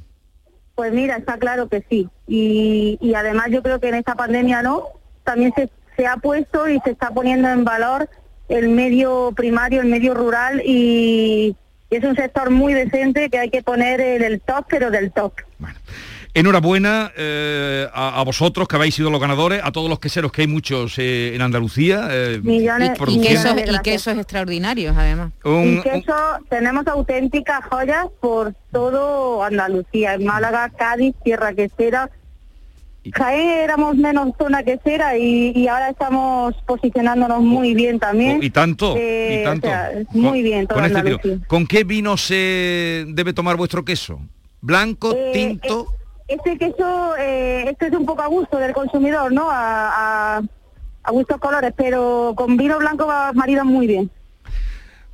[0.76, 2.10] Pues mira, está claro que sí.
[2.28, 4.84] Y, y además yo creo que en esta pandemia no,
[5.24, 8.10] también se, se ha puesto y se está poniendo en valor
[8.50, 11.56] el medio primario, el medio rural y
[11.90, 15.34] es un sector muy decente que hay que poner en el top, pero del top.
[16.34, 20.42] Enhorabuena eh, a, a vosotros que habéis sido los ganadores, a todos los queseros que
[20.42, 22.10] hay muchos eh, en Andalucía.
[22.12, 25.32] eh, Millones Y quesos, y quesos extraordinarios, además.
[25.44, 26.14] Un- y queso,
[26.50, 32.12] tenemos auténticas joyas por todo Andalucía, en Málaga, Cádiz, Tierra Quesera.
[33.14, 38.40] Jaén éramos menos zona quesera y, y ahora estamos posicionándonos muy bien también.
[38.40, 39.68] Oh, y tanto, Eh, y tanto.
[39.68, 41.20] o sea, muy bien con este tiro.
[41.48, 44.20] ¿Con qué vino se debe tomar vuestro queso?
[44.62, 45.88] ¿Blanco, Eh, tinto?
[46.28, 49.50] Este queso, eh, este es un poco a gusto del consumidor, ¿no?
[49.50, 50.42] A, a,
[51.04, 54.12] a gustos colores, pero con vino blanco va marido muy bien.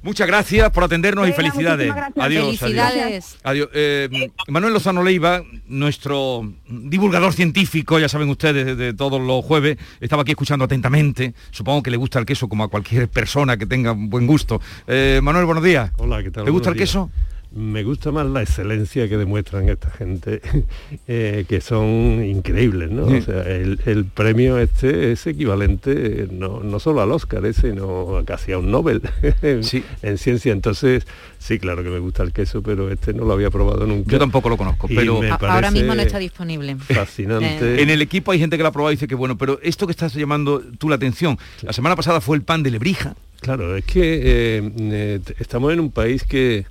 [0.03, 1.93] Muchas gracias por atendernos y felicidades.
[2.19, 3.03] Adiós, Felicidades.
[3.03, 3.37] adiós.
[3.43, 3.69] Adiós.
[3.73, 9.77] Eh, Manuel Lozano Leiva, nuestro divulgador científico, ya saben ustedes, de, de todos los jueves,
[10.01, 11.33] estaba aquí escuchando atentamente.
[11.51, 14.59] Supongo que le gusta el queso como a cualquier persona que tenga un buen gusto.
[14.87, 15.91] Eh, Manuel, buenos días.
[15.97, 16.43] Hola, ¿qué tal?
[16.43, 17.09] ¿Te gusta el queso?
[17.55, 20.41] Me gusta más la excelencia que demuestran esta gente,
[21.07, 23.07] eh, que son increíbles, ¿no?
[23.09, 23.17] Sí.
[23.17, 27.69] O sea, el, el premio este es equivalente eh, no, no solo al Oscar, ese,
[27.69, 29.01] sino casi a un Nobel
[29.41, 29.61] en,
[30.01, 30.51] en ciencia.
[30.51, 31.05] Entonces,
[31.39, 34.11] sí, claro que me gusta el queso, pero este no lo había probado nunca.
[34.11, 36.75] Yo tampoco lo conozco, Y pero Ahora mismo no está disponible.
[36.77, 37.81] Fascinante.
[37.81, 39.85] En el equipo hay gente que lo ha probado y dice que bueno, pero esto
[39.85, 43.15] que estás llamando tú la atención, la semana pasada fue el pan de lebrija.
[43.41, 46.65] Claro, es que eh, eh, estamos en un país que,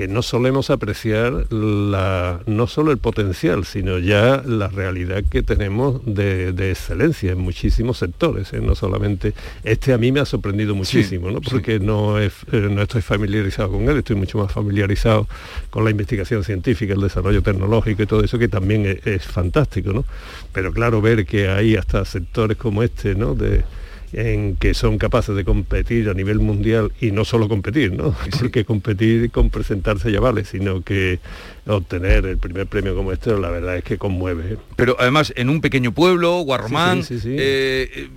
[0.00, 6.00] que no solemos apreciar la, no solo el potencial, sino ya la realidad que tenemos
[6.06, 8.62] de, de excelencia en muchísimos sectores, ¿eh?
[8.62, 11.40] no solamente este a mí me ha sorprendido muchísimo, ¿no?
[11.40, 11.50] sí.
[11.50, 15.28] porque no, es- eh, no estoy familiarizado con él, estoy mucho más familiarizado
[15.68, 19.92] con la investigación científica, el desarrollo tecnológico y todo eso que también es, es fantástico,
[19.92, 20.06] ¿no?
[20.54, 23.34] Pero claro, ver que hay hasta sectores como este, ¿no?
[23.34, 23.64] De,
[24.12, 28.14] en que son capaces de competir a nivel mundial y no solo competir, ¿no?
[28.40, 31.20] Porque competir con presentarse ya vale, sino que
[31.66, 34.54] obtener el primer premio como este, la verdad es que conmueve.
[34.54, 34.56] ¿eh?
[34.76, 38.08] Pero además en un pequeño pueblo, Guarromán, Sí, sí, eh, eh,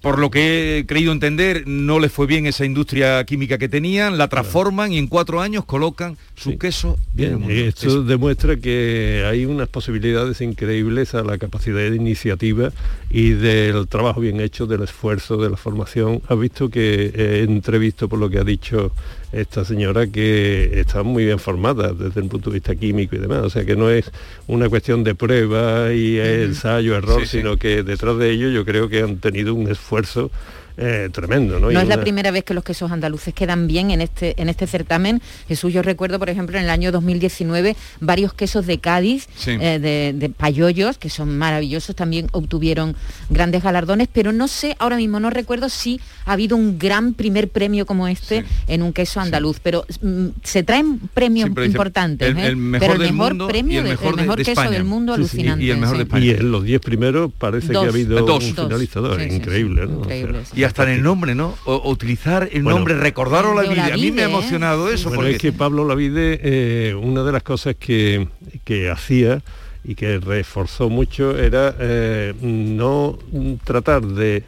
[0.00, 4.18] por lo que he creído entender, no les fue bien esa industria química que tenían,
[4.18, 9.24] la transforman y en cuatro años colocan su queso en el Bien, esto demuestra que
[9.26, 12.72] hay unas posibilidades increíbles a la capacidad de iniciativa
[13.10, 16.22] y del trabajo bien hecho, del esfuerzo, de la formación.
[16.28, 18.92] Has visto que he entrevisto por lo que ha dicho
[19.32, 23.40] esta señora que está muy bien formada desde el punto de vista químico y demás.
[23.42, 24.10] O sea que no es
[24.46, 27.36] una cuestión de prueba y ensayo, error, Sí, sí.
[27.38, 30.30] sino que detrás de ello yo creo que han tenido un esfuerzo
[30.76, 31.58] eh, tremendo.
[31.58, 34.34] No, No Y es la primera vez que los quesos andaluces quedan bien en este,
[34.40, 35.20] en este certamen.
[35.48, 39.52] Jesús, yo recuerdo, por ejemplo, en el año 2019, varios quesos de Cádiz, Sí.
[39.60, 42.94] eh, de, de payollos, que son maravillosos, también obtuvieron
[43.30, 47.48] grandes galardones, pero no sé, ahora mismo no recuerdo si ha habido un gran primer
[47.48, 52.38] premio como este en un queso andaluz, pero mm, se traen premios Siempre importantes, el-
[52.38, 52.46] ¿eh?
[52.46, 54.50] el mejor pero el del mejor mundo y premio, el de- mejor de- de queso
[54.50, 54.70] España.
[54.70, 55.64] del mundo Sí, sí, alucinante.
[55.64, 56.02] y el mejor de.
[56.02, 56.24] España.
[56.26, 57.82] Y en los 10 primeros parece Dos.
[57.82, 58.44] que ha habido Dos.
[58.44, 58.66] un Dos.
[58.66, 59.36] finalizador, Sí, sí, sí.
[59.36, 59.86] increíble.
[59.86, 60.00] ¿no?
[60.00, 60.80] O sea, Increíble, sí.
[60.80, 61.54] Y hasta en el nombre, ¿no?
[61.64, 62.78] O- utilizar el Bueno.
[62.78, 63.86] nombre, recordar la De vida.
[63.86, 64.24] A mí me ha Olavide, ¿eh?
[64.24, 65.08] emocionado eso.
[65.08, 68.28] Bueno, porque es que Pablo Lavide, eh, una de las cosas que,
[68.64, 69.42] que hacía
[69.84, 73.18] y que reforzó mucho era eh, no
[73.64, 74.42] tratar de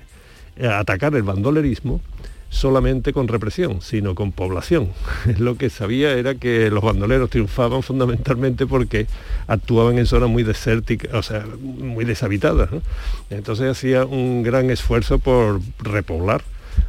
[0.60, 2.00] atacar el bandolerismo
[2.50, 4.90] solamente con represión, sino con población.
[5.38, 9.06] Lo que sabía era que los bandoleros triunfaban fundamentalmente porque
[9.46, 12.70] actuaban en zonas muy desérticas, o sea, muy deshabitadas.
[13.30, 16.42] Entonces hacía un gran esfuerzo por repoblar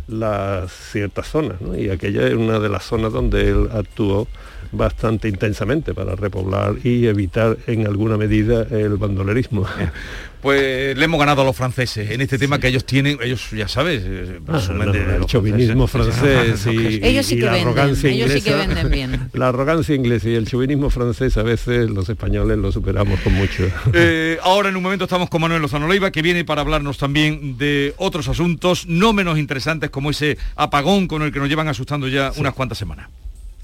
[0.08, 4.28] las ciertas zonas, y aquella es una de las zonas donde él actuó
[4.72, 9.66] bastante intensamente para repoblar y evitar en alguna medida el bandolerismo.
[10.42, 13.68] Pues le hemos ganado a los franceses en este tema que ellos tienen, ellos ya
[13.68, 16.62] sabes, eh, Ah, no, el chauvinismo franceses.
[16.62, 18.68] francés y, Ellos sí y que la venden, arrogancia ellos sí que inglesa.
[18.74, 19.30] venden bien.
[19.34, 23.68] La arrogancia inglesa y el chauvinismo francés a veces los españoles lo superamos con mucho.
[23.94, 27.58] Eh, ahora en un momento estamos con Manuel Lozano Leiva que viene para hablarnos también
[27.58, 32.08] de otros asuntos no menos interesantes como ese apagón con el que nos llevan asustando
[32.08, 33.10] ya unas cuantas semanas.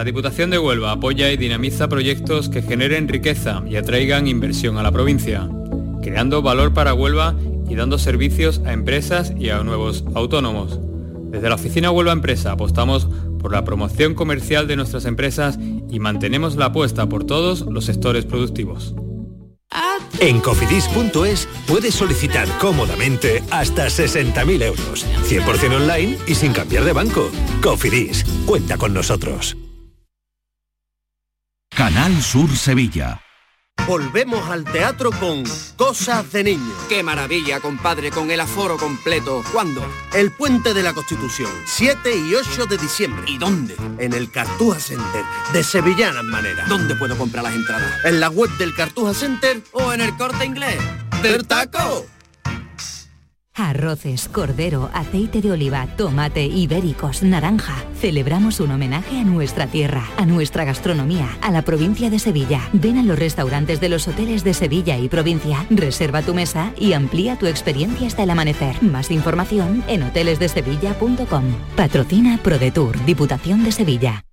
[0.00, 4.82] La Diputación de Huelva apoya y dinamiza proyectos que generen riqueza y atraigan inversión a
[4.82, 5.46] la provincia,
[6.00, 7.34] creando valor para Huelva
[7.68, 10.80] y dando servicios a empresas y a nuevos autónomos.
[11.30, 13.08] Desde la oficina Huelva Empresa apostamos
[13.38, 15.58] por la promoción comercial de nuestras empresas
[15.90, 18.94] y mantenemos la apuesta por todos los sectores productivos.
[20.18, 27.30] En cofidis.es puedes solicitar cómodamente hasta 60.000 euros, 100% online y sin cambiar de banco.
[27.62, 29.58] Cofidis, cuenta con nosotros.
[31.80, 33.22] Canal Sur Sevilla.
[33.86, 35.44] Volvemos al teatro con
[35.76, 36.76] Cosas de Niños.
[36.90, 39.42] ¡Qué maravilla, compadre, con el aforo completo!
[39.50, 39.82] ¿Cuándo?
[40.12, 43.24] El Puente de la Constitución, 7 y 8 de diciembre.
[43.26, 43.76] ¿Y dónde?
[43.96, 46.66] En el Cartuja Center, de Sevillanas Manera.
[46.68, 48.04] ¿Dónde puedo comprar las entradas?
[48.04, 50.76] En la web del Cartuja Center ¿O en el corte inglés?
[51.22, 52.04] del taco.
[53.60, 57.74] Arroces, cordero, aceite de oliva, tomate, ibéricos, naranja.
[57.94, 62.62] Celebramos un homenaje a nuestra tierra, a nuestra gastronomía, a la provincia de Sevilla.
[62.72, 66.94] Ven a los restaurantes de los hoteles de Sevilla y provincia, reserva tu mesa y
[66.94, 68.82] amplía tu experiencia hasta el amanecer.
[68.82, 71.44] Más información en hotelesdesevilla.com.
[71.76, 74.24] Patrocina ProDetour, Diputación de Sevilla.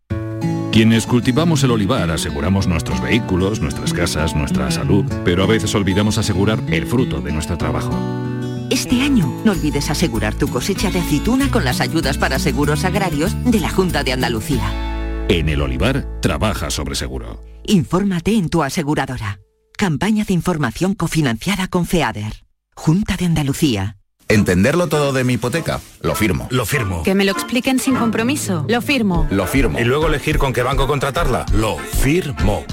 [0.72, 6.18] Quienes cultivamos el olivar aseguramos nuestros vehículos, nuestras casas, nuestra salud, pero a veces olvidamos
[6.18, 8.27] asegurar el fruto de nuestro trabajo.
[8.70, 13.34] Este año no olvides asegurar tu cosecha de aceituna con las ayudas para seguros agrarios
[13.46, 15.26] de la Junta de Andalucía.
[15.30, 17.42] En el olivar, trabaja sobre seguro.
[17.64, 19.40] Infórmate en tu aseguradora.
[19.78, 22.46] Campaña de información cofinanciada con FEADER.
[22.76, 23.97] Junta de Andalucía.
[24.30, 25.80] Entenderlo todo de mi hipoteca.
[26.02, 26.48] Lo firmo.
[26.50, 27.04] Lo firmo.
[27.04, 28.66] Que me lo expliquen sin compromiso.
[28.68, 29.26] Lo firmo.
[29.30, 29.80] Lo firmo.
[29.80, 31.46] Y luego elegir con qué banco contratarla.
[31.54, 32.66] Lo firmo.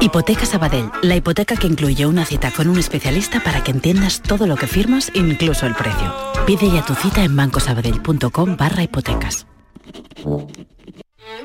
[0.00, 4.46] Hipoteca Sabadell, la hipoteca que incluye una cita con un especialista para que entiendas todo
[4.46, 6.14] lo que firmas, incluso el precio.
[6.46, 9.46] Pide ya tu cita en bancosabadell.com barra hipotecas.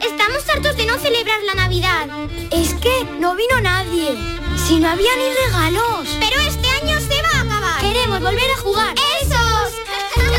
[0.01, 2.07] Estamos hartos de no celebrar la Navidad.
[2.51, 4.15] Es que no vino nadie.
[4.67, 6.07] Si no había ni regalos.
[6.19, 7.81] Pero este año se va a acabar.
[7.81, 8.95] Queremos volver a jugar.
[9.21, 9.46] ¡Esos!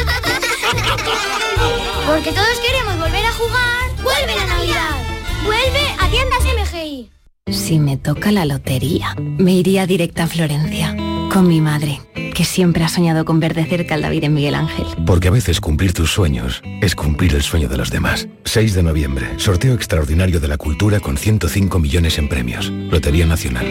[2.07, 4.03] Porque todos queremos volver a jugar.
[4.03, 4.97] ¡Vuelve la Navidad!
[5.45, 7.11] ¡Vuelve a tiendas MGI!
[7.51, 10.95] Si me toca la lotería, me iría directa a Florencia,
[11.33, 12.01] con mi madre,
[12.35, 14.87] que siempre ha soñado con ver de cerca al David en Miguel Ángel.
[15.07, 18.29] Porque a veces cumplir tus sueños es cumplir el sueño de los demás.
[18.45, 22.71] 6 de noviembre, sorteo extraordinario de la cultura con 105 millones en premios.
[22.71, 23.67] Lotería Nacional.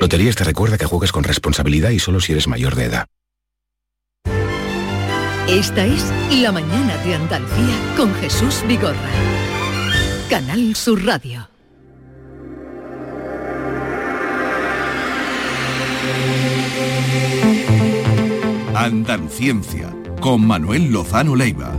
[0.00, 3.06] Loterías te recuerda que juegas con responsabilidad y solo si eres mayor de edad.
[5.48, 8.96] Esta es La Mañana de Andalucía con Jesús Vigorra.
[10.30, 11.48] Canal Sur Radio.
[18.74, 21.76] Andaluciencia, con Manuel Lozano Leiva.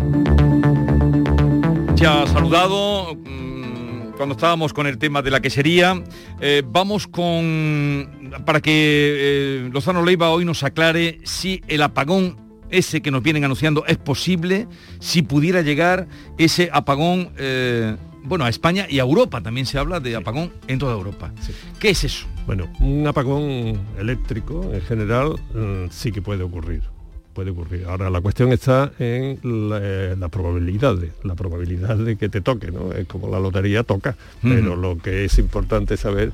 [1.95, 6.03] Se ha saludado mm, cuando estábamos con el tema de la quesería.
[6.41, 12.42] Eh, vamos con, para que eh, Lozano Leiva hoy nos aclare si el apagón
[12.73, 14.67] ese que nos vienen anunciando es posible,
[14.99, 16.07] si pudiera llegar
[16.37, 20.79] ese apagón, eh, bueno, a España y a Europa, también se habla de apagón en
[20.79, 21.31] toda Europa.
[21.79, 22.25] ¿Qué es eso?
[22.45, 26.92] Bueno, un apagón eléctrico en general mm, sí que puede ocurrir.
[27.33, 27.85] Puede ocurrir.
[27.87, 32.41] Ahora la cuestión está en la, eh, la probabilidad, de, la probabilidad de que te
[32.41, 32.91] toque, ¿no?
[32.91, 36.31] Es como la lotería toca, pero lo que es importante es saber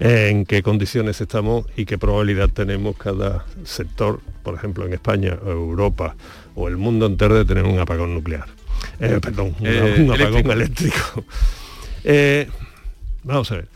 [0.00, 6.16] en qué condiciones estamos y qué probabilidad tenemos cada sector, por ejemplo en España, Europa
[6.56, 8.46] o el mundo entero de tener un apagón nuclear.
[8.98, 10.96] Eh, perdón, un- Eh, un apagón eléctrico.
[11.14, 11.24] eléctrico.
[12.02, 12.48] Eh,
[13.22, 13.68] vamos a ver.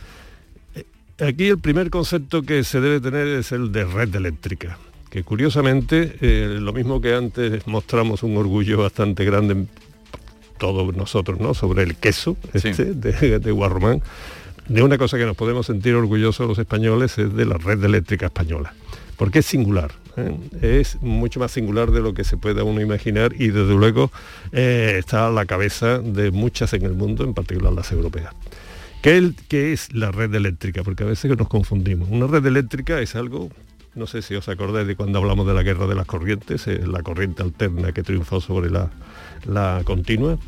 [1.21, 4.79] Aquí el primer concepto que se debe tener es el de red eléctrica,
[5.11, 9.69] que curiosamente, eh, lo mismo que antes mostramos un orgullo bastante grande, en
[10.59, 11.55] todos nosotros, ¿no?
[11.55, 14.03] Sobre el queso este, de, de Guarromán,
[14.69, 18.27] de una cosa que nos podemos sentir orgullosos los españoles es de la red eléctrica
[18.27, 18.75] española,
[19.17, 20.35] porque es singular, ¿eh?
[20.63, 24.11] es mucho más singular de lo que se pueda uno imaginar y desde luego
[24.53, 28.35] eh, está a la cabeza de muchas en el mundo, en particular las europeas.
[29.03, 30.83] ¿Qué, el- qué es la red eléctrica?
[30.83, 32.09] Porque a veces nos confundimos.
[32.11, 33.51] Una red eléctrica es algo,
[33.97, 36.83] no sé si os acordáis de cuando hablamos de la guerra de las corrientes, eh,
[36.87, 38.91] la corriente alterna que triunfó sobre la,
[39.47, 40.39] la continua.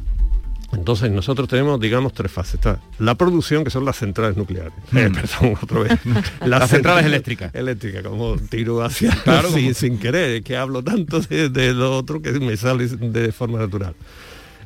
[0.70, 2.57] Entonces nosotros tenemos, digamos, tres fases.
[2.57, 4.72] Está la producción, que son las centrales nucleares.
[4.94, 5.12] Eh, Mm.
[5.14, 5.92] perdón, otra vez.
[6.44, 7.55] Las centrales eléctricas.
[7.55, 9.11] Eléctricas, como tiro hacia...
[9.24, 12.55] Claro, sin, como- sin querer, es que hablo tanto de, de lo otro que me
[12.59, 13.94] sale de forma natural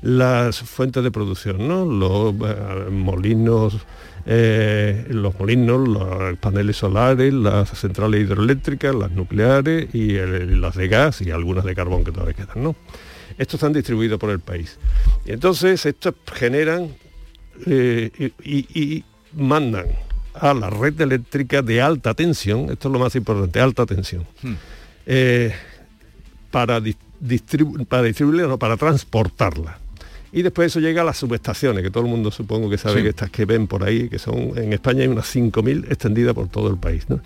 [0.04, 1.84] las fuentes de producción, ¿no?
[1.84, 3.76] Los eh, molinos,
[4.26, 10.88] eh, los molinos, los paneles solares, las centrales hidroeléctricas, las nucleares y el- las de
[10.88, 12.76] gas y algunas de carbón que todavía quedan, ¿no?
[13.38, 14.78] Estos están distribuidos por el país.
[15.24, 16.88] Y entonces estos generan
[17.66, 19.04] eh, y,
[19.34, 19.86] mandan
[20.34, 24.26] a la red eléctrica de alta tensión, esto es lo más importante, alta tensión,
[25.06, 25.52] eh,
[26.50, 29.78] para, dis- distribu- para distribuirla, no, para transportarla.
[30.32, 33.02] Y después eso llega a las subestaciones, que todo el mundo supongo que sabe Sí.
[33.02, 36.48] que estas que ven por ahí, que son en España hay unas 5.000 extendidas por
[36.48, 37.04] todo el país.
[37.10, 37.20] ¿no?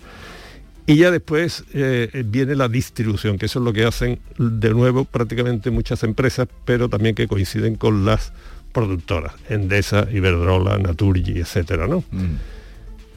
[0.85, 5.05] Y ya después eh, viene la distribución, que eso es lo que hacen de nuevo
[5.05, 8.33] prácticamente muchas empresas, pero también que coinciden con las
[8.73, 12.03] productoras, Endesa, Iberdrola, Naturgy, etcétera, ¿no?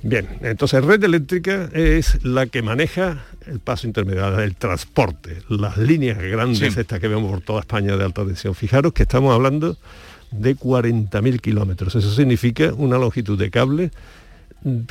[0.02, 6.18] Bien, entonces red eléctrica es la que maneja el paso intermediario, el transporte, las líneas
[6.18, 6.80] grandes Sí.
[6.80, 8.54] estas que vemos por toda España de alta tensión.
[8.54, 9.76] Fijaros que estamos hablando
[10.30, 11.94] de 40.000 kilómetros.
[11.96, 13.90] Eso significa una longitud de cable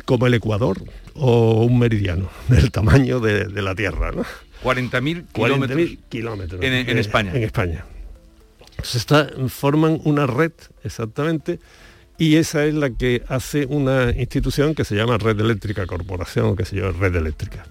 [0.06, 0.82] como el Ecuador
[1.16, 4.12] o un meridiano del tamaño de, de la Tierra.
[4.12, 4.24] ¿no?
[4.64, 7.32] 40.000 40.000 kilómetros kilómetros en, en eh, España.
[7.34, 7.86] En España.
[8.84, 10.52] Se está, forman una red
[10.84, 11.60] exactamente
[12.20, 16.56] y esa es la que hace una institución que se llama Red Eléctrica Corporación o
[16.56, 17.66] que se llama Red Eléctrica.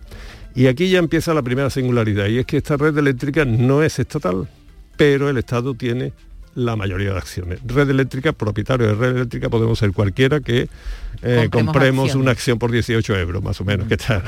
[0.55, 3.99] Y aquí ya empieza la primera singularidad y es que esta red eléctrica no es
[3.99, 4.49] estatal,
[4.97, 6.13] pero el Estado tiene
[6.55, 7.61] la mayoría de acciones.
[7.65, 10.69] Red eléctrica, propietario de red eléctrica, podemos ser cualquiera que
[11.23, 12.15] eh, Compremos acciones.
[12.17, 14.23] una acción por 18 euros, más o menos, que tal.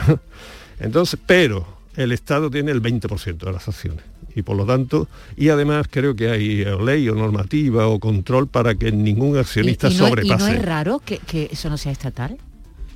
[0.78, 1.66] Entonces, pero
[1.96, 4.04] el Estado tiene el 20% de las acciones.
[4.34, 8.46] Y por lo tanto, y además creo que hay eh, ley o normativa o control
[8.48, 10.44] para que ningún accionista y, y no, y sobrepase.
[10.44, 12.38] no es raro que, que eso no sea estatal.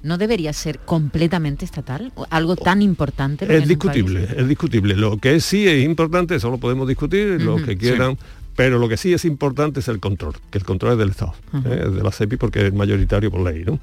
[0.02, 2.12] ¿No debería ser completamente estatal?
[2.14, 3.46] ¿O Algo tan importante.
[3.56, 4.94] Es discutible, es discutible.
[4.96, 7.64] Lo que sí es importante, eso lo podemos discutir, lo Ujú.
[7.64, 8.18] que quieran,
[8.54, 11.32] pero lo que sí es importante es el control, que el control es del Estado.
[11.54, 11.84] ¿eh?
[11.86, 13.64] es de la CEPI porque es mayoritario por ley.
[13.64, 13.80] ¿no?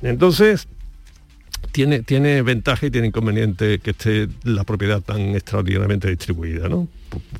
[0.00, 0.68] Entonces,
[1.72, 6.68] tiene, tiene ventaja y tiene inconveniente que esté la propiedad tan extraordinariamente distribuida.
[6.68, 6.86] ¿no?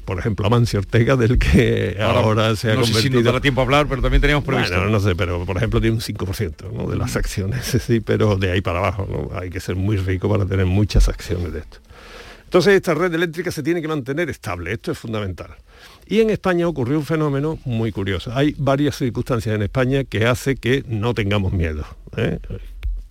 [0.05, 3.22] Por, ejemplo, Amancio Ortega, del que ahora, se ha no sé si convertido...
[3.22, 4.74] dará tiempo a hablar, pero también teníamos previsto.
[4.74, 6.91] Bueno, no sé, pero por ejemplo tiene un 5% ¿no?
[6.91, 9.39] de las acciones, sí, pero de ahí para abajo, ¿no?
[9.39, 11.78] Hay que ser muy rico para tener muchas acciones de esto.
[12.45, 15.57] Entonces esta red eléctrica se tiene que mantener estable, esto es fundamental.
[16.07, 18.30] Y en España ocurrió un fenómeno muy curioso.
[18.35, 21.87] Hay varias circunstancias en España que hace que no tengamos miedo.
[22.16, 22.39] ¿eh?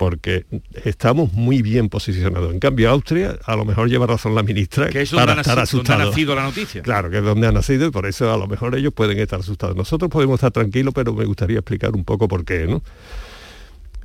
[0.02, 0.46] Porque
[0.84, 2.52] estamos muy bien posicionados.
[2.52, 5.84] En cambio, Austria, a lo mejor lleva razón la ministra Que es para estar nacido-
[5.84, 6.82] donde ha nacido la noticia.
[6.82, 9.38] Claro, que es donde ha nacido y por eso a lo mejor ellos pueden estar
[9.38, 9.76] asustados.
[9.76, 12.82] Nosotros podemos estar tranquilos, pero me gustaría explicar un poco por qué, ¿no?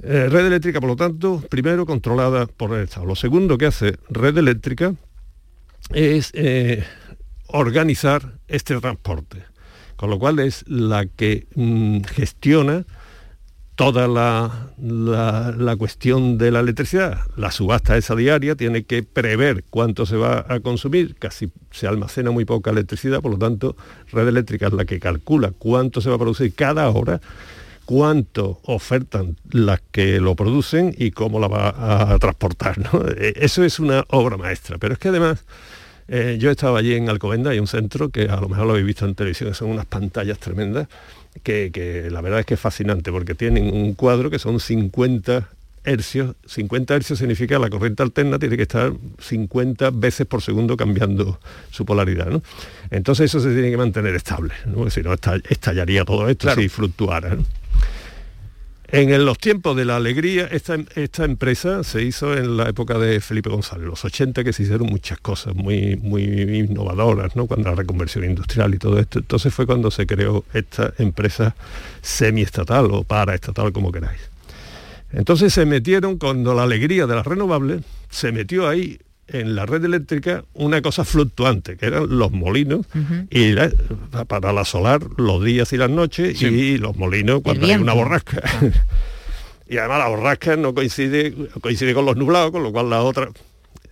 [0.03, 3.07] Eh, red eléctrica, por lo tanto, primero controlada por el Estado.
[3.07, 4.93] Lo segundo que hace red eléctrica
[5.95, 6.83] es eh,
[7.47, 9.45] organizar este transporte,
[9.95, 12.85] con lo cual es la que mm, gestiona
[13.77, 17.19] toda la, la- cuestión de la electricidad.
[17.37, 22.31] La subasta esa diaria tiene que prever cuánto se va a consumir, casi se almacena
[22.31, 23.77] muy poca electricidad, por lo tanto,
[24.11, 27.21] red eléctrica es la que calcula cuánto se va a producir cada hora,
[27.85, 32.79] cuánto ofertan las que lo producen y cómo la va a transportar.
[32.79, 33.03] ¿no?
[33.07, 35.45] Eh, Eso es una obra maestra, pero es que además...
[36.09, 38.87] eh, yo estaba allí en Alcobenda, hay un centro que a lo mejor lo habéis
[38.87, 40.87] visto en televisión, son unas pantallas tremendas,
[41.43, 45.49] que, que la verdad es que es fascinante, porque tienen un cuadro que son 50
[45.83, 46.35] hercios.
[46.45, 51.39] 50 hercios significa la corriente alterna tiene que estar 50 veces por segundo cambiando
[51.71, 52.27] su polaridad.
[52.27, 52.41] ¿no?
[52.91, 54.75] Entonces eso se tiene que mantener estable, ¿no?
[54.75, 56.61] porque si no esta- estallaría todo esto Claro.
[56.61, 57.35] si fluctuara.
[57.35, 57.45] ¿no?
[58.89, 63.19] En los tiempos de la alegría, esta, esta empresa se hizo en la época de
[63.19, 67.47] Felipe González, los 80 que se hicieron muchas cosas muy, muy innovadoras, ¿no?
[67.47, 69.19] cuando la reconversión industrial y todo esto.
[69.19, 71.53] Entonces fue cuando se creó esta empresa
[72.01, 74.21] semiestatal o paraestatal, como queráis.
[75.11, 79.83] Entonces se metieron, cuando la alegría de las renovables, se metió ahí en la red
[79.83, 82.85] eléctrica una cosa fluctuante, que eran los molinos,
[83.29, 83.71] y la-
[84.27, 88.41] para la solar los días y las noches, y los molinos cuando hay una borrasca.
[89.69, 93.29] y además la borrasca no coincide, coincide con los nublados, con lo cual la otra...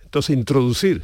[0.04, 1.02] Entonces introducir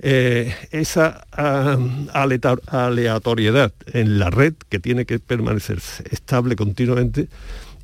[0.00, 1.78] eh, esa ah,
[2.12, 5.78] aleatoriedad en la red que tiene que permanecer
[6.10, 7.28] estable continuamente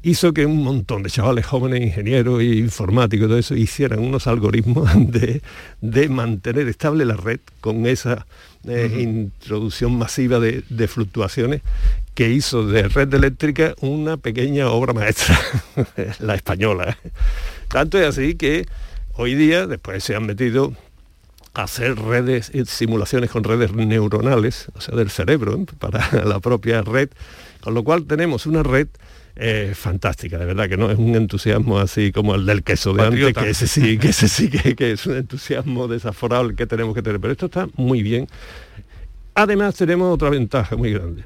[0.03, 4.27] hizo que un montón de chavales jóvenes, ingenieros e informáticos y todo eso, hicieran unos
[4.27, 5.43] algoritmos de,
[5.81, 8.27] de mantener estable la red con esa
[8.69, 11.63] eh, introducción masiva de, de fluctuaciones
[12.15, 15.39] que hizo de red eléctrica una pequeña obra maestra,
[16.19, 16.99] la española.
[17.69, 18.67] Tanto es así que
[19.15, 20.75] hoy día, después se han metido
[21.55, 25.67] a hacer redes, eh, simulaciones con redes neuronales, o sea, del cerebro, ¿eh?
[25.79, 27.11] para la propia red,
[27.61, 28.89] con lo cual tenemos una red
[29.43, 32.99] eh, fantástica, de verdad, que no es un entusiasmo así como el del queso de
[32.99, 33.41] Patriota.
[33.41, 36.95] antes, que ese sí, que ese sí que, que es un entusiasmo desaforable que tenemos
[36.95, 38.29] que tener, pero esto está muy bien.
[39.35, 41.25] Además tenemos otra ventaja muy grande,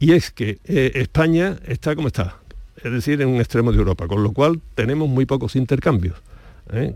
[0.00, 2.38] y es que eh, España está como está,
[2.82, 6.16] es decir, en un extremo de Europa, con lo cual tenemos muy pocos intercambios.
[6.72, 6.94] ¿eh?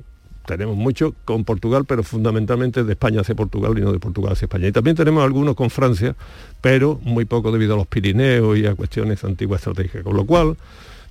[0.49, 4.47] Tenemos mucho con Portugal, pero fundamentalmente de España hacia Portugal y no de Portugal hacia
[4.47, 4.69] España.
[4.69, 6.17] Y también tenemos algunos con Francia,
[6.63, 10.03] pero muy poco debido a los Pirineos y a cuestiones antiguas estratégicas.
[10.03, 10.57] Con lo cual,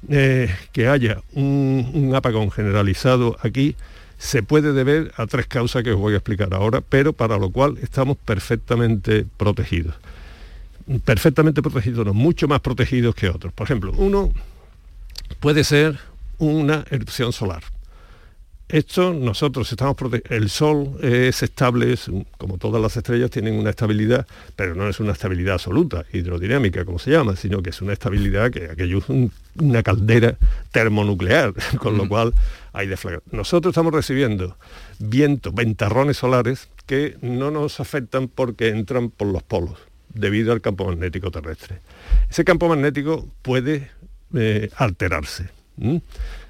[0.09, 3.75] eh, que haya un, un apagón generalizado aquí
[4.17, 7.51] se puede deber a tres causas que os voy a explicar ahora, pero para lo
[7.51, 9.95] cual estamos perfectamente protegidos.
[11.05, 13.53] Perfectamente protegidos, no, mucho más protegidos que otros.
[13.53, 14.31] Por ejemplo, uno
[15.39, 15.99] puede ser
[16.39, 17.63] una erupción solar.
[18.69, 19.95] Esto nosotros estamos
[20.29, 24.99] el sol es estable, es como todas las estrellas tienen una estabilidad, pero no es
[24.99, 29.09] una estabilidad absoluta, hidrodinámica como se llama, sino que es una estabilidad que aquello es
[29.09, 30.37] un- una caldera
[30.71, 32.33] termonuclear, con lo cual
[32.73, 33.31] hay deflagración.
[33.37, 34.57] Nosotros estamos recibiendo
[34.99, 39.77] vientos, ventarrones solares que no nos afectan porque entran por los polos
[40.13, 41.79] debido al campo magnético terrestre.
[42.29, 43.89] Ese campo magnético puede
[44.33, 45.49] eh, alterarse.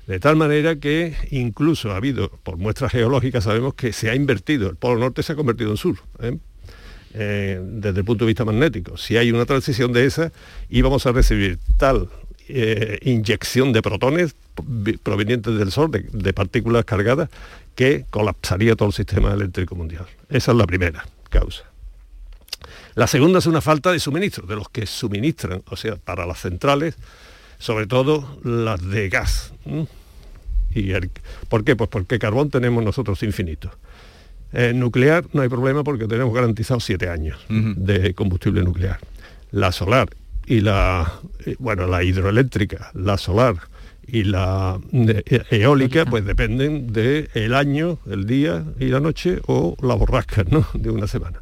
[0.07, 4.69] De tal manera que incluso ha habido, por muestras geológicas, sabemos que se ha invertido,
[4.69, 6.37] el Polo Norte se ha convertido en sur, ¿eh?
[7.13, 8.95] Eh, desde el punto de vista magnético.
[8.95, 10.31] Si hay una transición de esa,
[10.69, 12.09] íbamos a recibir tal
[12.47, 14.35] eh, inyección de protones
[15.03, 17.29] provenientes del Sol, de, de partículas cargadas,
[17.75, 20.05] que colapsaría todo el sistema eléctrico mundial.
[20.29, 21.63] Esa es la primera causa.
[22.95, 26.39] La segunda es una falta de suministro, de los que suministran, o sea, para las
[26.41, 26.95] centrales,
[27.59, 29.53] sobre todo las de gas.
[30.73, 31.09] Y el-
[31.49, 31.75] ¿Por qué?
[31.75, 33.71] Pues porque carbón tenemos nosotros infinito.
[34.53, 38.99] Eh, nuclear no hay problema porque tenemos garantizados siete años de combustible nuclear.
[39.51, 40.09] La solar
[40.45, 43.55] y la, eh, bueno, la hidroeléctrica, la solar
[44.07, 49.95] y la e- eólica, pues dependen del año, el día y la noche o la
[49.95, 50.65] borrasca, ¿no?
[50.73, 51.41] De una semana.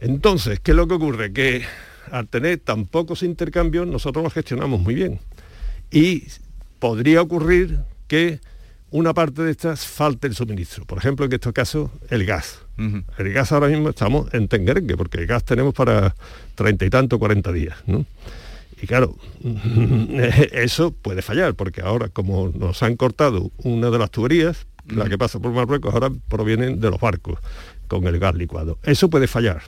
[0.00, 1.32] Entonces, ¿qué es lo que ocurre?
[1.32, 1.62] Que
[2.14, 5.18] al tener tan pocos intercambios, nosotros los gestionamos muy bien.
[5.90, 6.22] Y
[6.78, 8.38] podría ocurrir que
[8.90, 10.84] una parte de estas falte el suministro.
[10.84, 12.60] Por ejemplo, en este caso, el gas.
[13.18, 16.14] El gas ahora mismo estamos en tenguerengue, porque el gas tenemos para
[16.54, 17.78] treinta y tanto, cuarenta días.
[17.86, 18.06] ¿no?
[18.80, 19.16] Y claro,
[20.52, 25.18] eso puede fallar, porque ahora como nos han cortado una de las tuberías, la que
[25.18, 27.40] pasa por Marruecos, ahora provienen de los barcos
[27.88, 28.78] con el gas licuado.
[28.84, 29.62] Eso puede fallar.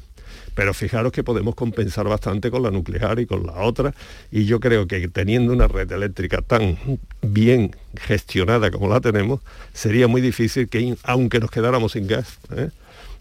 [0.57, 3.95] Pero fijaros que podemos compensar bastante con la nuclear y con la otra.
[4.33, 6.79] Y yo creo que teniendo una red eléctrica tan
[7.23, 9.41] bien gestionada como la tenemos,
[9.75, 12.71] sería muy difícil que, aunque nos quedáramos sin gas, ¿eh?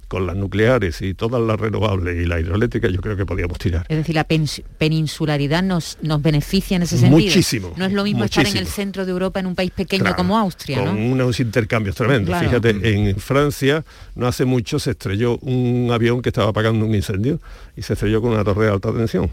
[0.08, 3.86] Con las nucleares y todas las renovables y la hidroeléctrica, yo creo que podíamos tirar.
[3.90, 7.20] Es decir, la peninsularidad nos, nos beneficia en ese sentido.
[7.20, 10.04] Muchísimo, No es lo mismo estar en el centro de Europa en un país pequeño
[10.04, 11.14] Claro, como Austria, con ¿no?
[11.14, 12.30] unos intercambios tremendos.
[12.30, 12.48] Claro.
[12.48, 13.84] Fíjate, en Francia
[14.16, 17.40] no hace mucho se estrelló un avión que estaba apagando un incendio
[17.76, 19.32] y se estrelló con una torre de alta tensión.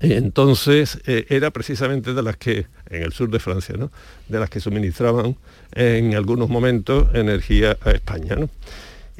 [0.00, 3.92] Entonces eh, era precisamente de las que, en el sur de Francia, ¿no?
[4.28, 5.36] de las que suministraban
[5.72, 8.34] en algunos momentos energía a España.
[8.36, 8.48] ¿no?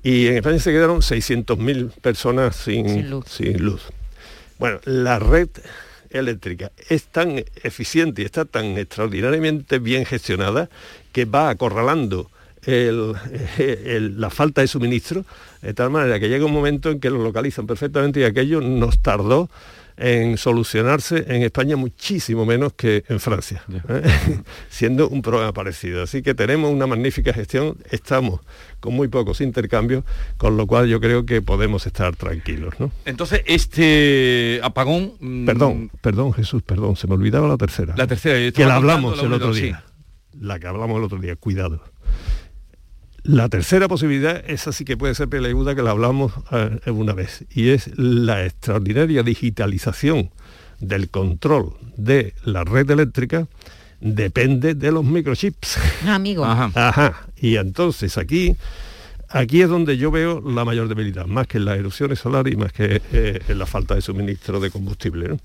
[0.03, 3.25] Y en España se quedaron 600.000 personas sin, Sin luz.
[3.29, 3.83] sin luz.
[4.59, 5.49] Bueno, la red
[6.11, 10.69] eléctrica es tan eficiente y está tan extraordinariamente bien gestionada
[11.13, 12.31] que va acorralando
[12.67, 13.15] el-
[13.59, 15.25] el- la falta de suministro
[15.63, 18.99] de tal manera que llega un momento en que lo localizan perfectamente y aquello nos
[19.01, 19.49] tardó
[20.01, 24.03] en solucionarse en España muchísimo menos que en Francia, ¿eh?
[24.71, 26.03] siendo un problema parecido.
[26.03, 28.41] Así que tenemos una magnífica gestión, estamos
[28.81, 30.05] con muy pocos intercambios,
[30.39, 32.75] con lo cual yo creo que podemos estar tranquilos.
[32.81, 32.91] ¿no?
[33.05, 35.13] Entonces, este apagón...
[35.21, 37.95] mm, Perdón, perdón Jesús, perdón, se me olvidaba la tercera.
[37.97, 39.85] La tercera, que la hablamos el otro día.
[40.41, 41.83] La que hablamos el otro día, cuidado.
[43.23, 47.45] La tercera posibilidad, esa sí que puede ser peleaguda, que la hablamos eh, una vez,
[47.51, 50.31] y es la extraordinaria digitalización
[50.81, 53.47] del control de la red eléctrica
[54.01, 55.79] depende de los microchips.
[56.07, 56.45] Ah, amigo.
[56.45, 57.29] Ajá.
[57.37, 58.57] Y entonces aquí,
[59.29, 62.57] aquí es donde yo veo la mayor debilidad, más que en las erupciones solares y
[62.57, 65.29] más que eh, en la falta de suministro de combustible.
[65.29, 65.39] ¿no?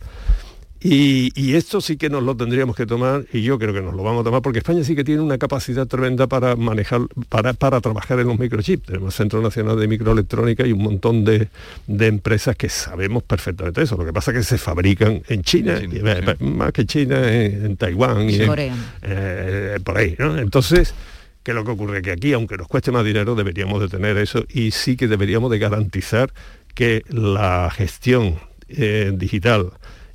[0.88, 3.96] Y, y esto sí que nos lo tendríamos que tomar, y yo creo que nos
[3.96, 7.54] lo vamos a tomar, porque España sí que tiene una capacidad tremenda para manejar, para,
[7.54, 8.86] para trabajar en los microchips.
[8.86, 11.48] Tenemos Centro Nacional de Microelectrónica y un montón de,
[11.88, 13.98] de empresas que sabemos perfectamente eso.
[13.98, 17.78] Lo que pasa es que se fabrican en China, y, más que China, en, en
[17.78, 18.76] Taiwán y en- Corea.
[19.02, 20.16] eh, por ahí.
[20.20, 20.38] ¿no?
[20.38, 20.94] Entonces,
[21.42, 22.04] ¿qué es lo que ocurre?
[22.04, 25.50] Que aquí, aunque nos cueste más dinero, deberíamos de tener eso y sí que deberíamos
[25.50, 26.32] de garantizar
[26.76, 28.36] que la gestión
[28.70, 29.72] eh, digital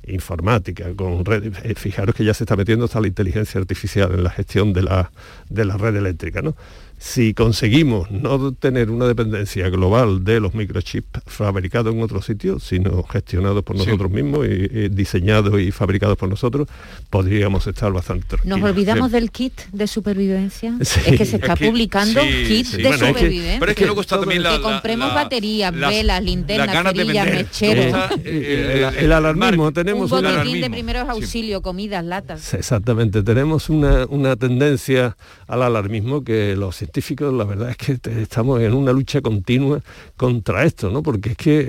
[0.07, 4.23] informática, con red, eh, fijaros que ya se está metiendo hasta la inteligencia artificial en
[4.23, 5.11] la gestión de la,
[5.49, 6.55] de la red eléctrica, ¿no?
[7.03, 13.01] Si conseguimos no tener una dependencia global de los microchips fabricados en otro sitio, sino
[13.01, 13.85] gestionados por Sí.
[13.87, 16.67] nosotros mismos y, y diseñados y fabricados por nosotros,
[17.09, 18.69] podríamos estar bastante Nos tranquilos.
[18.69, 20.75] olvidamos del kit de supervivencia.
[20.85, 20.99] Sí.
[21.07, 22.77] Es que se está Es que- publicando sí, kit sí.
[22.77, 23.59] de Bueno, es que- supervivencia.
[23.59, 27.25] pero es que luego está también la- Que compremos la- baterías, las- velas, linternas, cerillas,
[27.25, 27.75] mecheros.
[27.91, 32.53] Luego está, eh, el, el alarmismo, tenemos un de primeros auxilios, comidas, latas.
[32.53, 38.21] Exactamente, tenemos una, una tendencia al alarmismo que los científicos, la verdad es que te-
[38.21, 39.81] estamos en una lucha continua
[40.17, 41.01] contra esto, ¿no?
[41.01, 41.65] Porque es que, eh,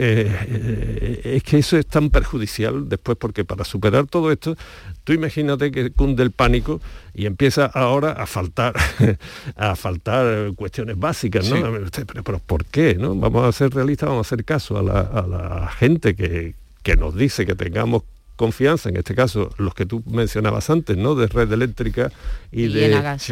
[0.48, 4.56] eh, es que eso es tan perjudicial después, porque para superar todo esto,
[5.04, 6.80] tú imagínate que cunde el pánico
[7.14, 8.74] y empieza ahora a faltar,
[9.56, 11.56] a faltar cuestiones básicas, ¿no?
[11.56, 11.62] Sí.
[12.06, 12.94] Pero, pero ¿por qué?
[12.96, 13.14] ¿no?
[13.14, 16.96] Vamos a ser realistas, vamos a hacer caso a la, a la gente que, que
[16.96, 18.02] nos dice que tengamos
[18.34, 21.14] confianza, en este caso los que tú mencionabas antes, ¿no?
[21.14, 22.10] De red eléctrica
[22.50, 23.22] y, Y de Enagas.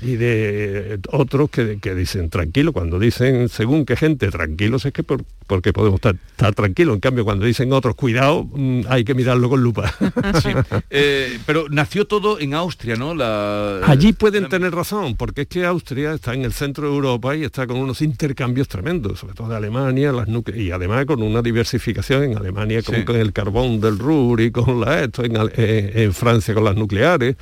[0.00, 5.02] Y de otros que, que dicen tranquilo, cuando dicen según qué gente tranquilos es que
[5.02, 9.14] por- porque podemos estar, estar tranquilos, en cambio cuando dicen otros cuidado mm, hay que
[9.14, 9.92] mirarlo con lupa.
[10.42, 10.50] Sí.
[10.90, 13.14] Eh, pero nació todo en Austria, ¿no?
[13.14, 17.34] La, Allí pueden tener razón, porque es que Austria está en el centro de Europa
[17.34, 21.42] y está con unos intercambios tremendos, sobre todo de Alemania, las y además con una
[21.42, 23.04] diversificación en Alemania con, Sí.
[23.04, 27.36] con el carbón del Ruhr y con la esto, eh, en Francia con las nucleares,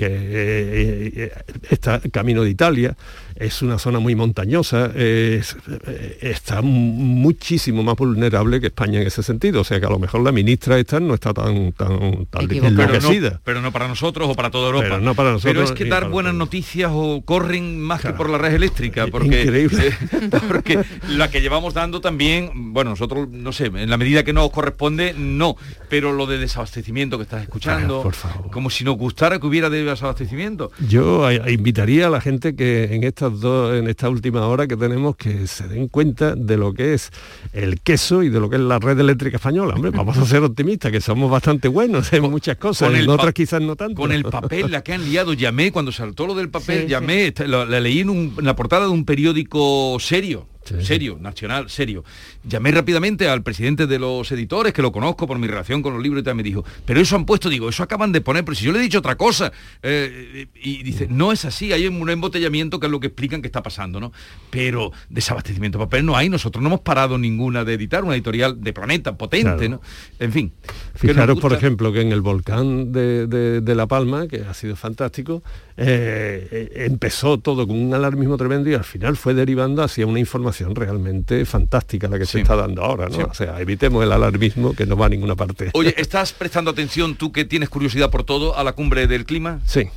[0.00, 1.32] que eh, eh,
[1.68, 2.96] está camino de Italia,
[3.40, 9.22] es una zona muy montañosa, es- eh, está muchísimo más vulnerable que España en ese
[9.22, 12.46] sentido, o sea que a lo mejor la ministra esta no está tan, tan, tan
[12.48, 13.30] pero enloquecida.
[13.30, 14.84] no, pero no para nosotros o para toda Europa.
[14.90, 18.28] Pero no para nosotros Pero es que dar buenas noticias o corren más que por
[18.30, 19.88] la red eléctrica, porque, Increíble.
[19.88, 20.78] eh, porque
[21.08, 25.14] la que llevamos dando también, bueno, nosotros, no sé, en la medida que nos corresponde,
[25.16, 25.56] no,
[25.88, 28.50] pero lo de desabastecimiento que estás escuchando, Ah, por favor.
[28.50, 30.70] como si nos gustara que hubiera desabastecimiento.
[30.88, 34.66] Yo a- a invitaría a la gente que en estas dos, en esta última hora
[34.66, 37.10] que tenemos, que se den cuenta de lo que es
[37.52, 39.74] el queso y de lo que es la red eléctrica española.
[39.74, 43.10] Hombre, vamos a ser optimistas, que somos bastante buenos en muchas cosas, con el en
[43.10, 43.94] otras quizás no tanto.
[44.00, 47.26] Con el papel, la que han liado, llamé, cuando saltó lo del papel, Sí, llamé,
[47.28, 51.68] esta- la, la leí en, un- en la portada de un periódico serio, serio, nacional,
[51.70, 52.04] serio.
[52.44, 56.02] Llamé rápidamente al presidente de los editores, que lo conozco por mi relación con los
[56.02, 58.54] libros y tal, me dijo, pero eso han puesto, digo, eso acaban de poner, pero
[58.54, 59.52] si yo le he dicho otra cosa.
[59.82, 63.48] Eh, y dice, no es así, hay un embotellamiento que es lo que explican que
[63.48, 64.12] está pasando, ¿no?
[64.50, 68.62] Pero desabastecimiento de papel no hay, nosotros no hemos parado ninguna de editar, una editorial
[68.62, 69.68] de planeta potente, Claro.
[69.70, 69.80] ¿no?
[70.18, 70.52] En fin.
[70.94, 74.76] Fijaros, por ejemplo, que en el volcán de, de- de La Palma, que ha sido
[74.76, 75.42] fantástico,
[75.82, 80.74] eh, empezó todo con un alarmismo tremendo y al final fue derivando hacia una información
[80.74, 83.16] realmente fantástica la que se está dando ahora, ¿no?
[83.16, 83.22] Sí.
[83.22, 85.70] O sea, evitemos el alarmismo que no va a ninguna parte.
[85.72, 89.60] Oye, ¿estás prestando atención tú que tienes curiosidad por todo a la cumbre del clima?
[89.64, 89.88] Sí,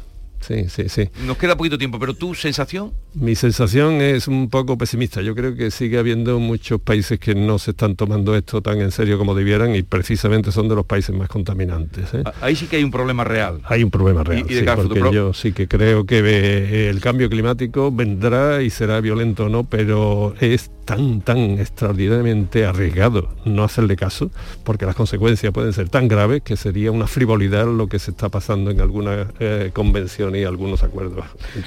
[0.45, 1.09] sí, sí, sí.
[1.25, 2.91] Nos queda poquito tiempo, pero tu sensación?
[3.13, 5.21] Mi sensación es un poco pesimista.
[5.21, 8.91] Yo creo que sigue habiendo muchos países que no se están tomando esto tan en
[8.91, 12.13] serio como debieran y precisamente son de los países más contaminantes.
[12.13, 12.23] ¿eh?
[12.41, 13.61] Ahí sí que hay un problema real.
[13.65, 16.89] Hay un problema real, Y- y de sí, porque yo sí que creo que eh,
[16.89, 23.29] el cambio climático vendrá y será violento o no, pero es tan, tan extraordinariamente arriesgado
[23.45, 24.31] no hacerle caso,
[24.63, 28.29] porque las consecuencias pueden ser tan graves que sería una frivolidad lo que se está
[28.29, 31.25] pasando en algunas eh, convenciones y algunos acuerdos.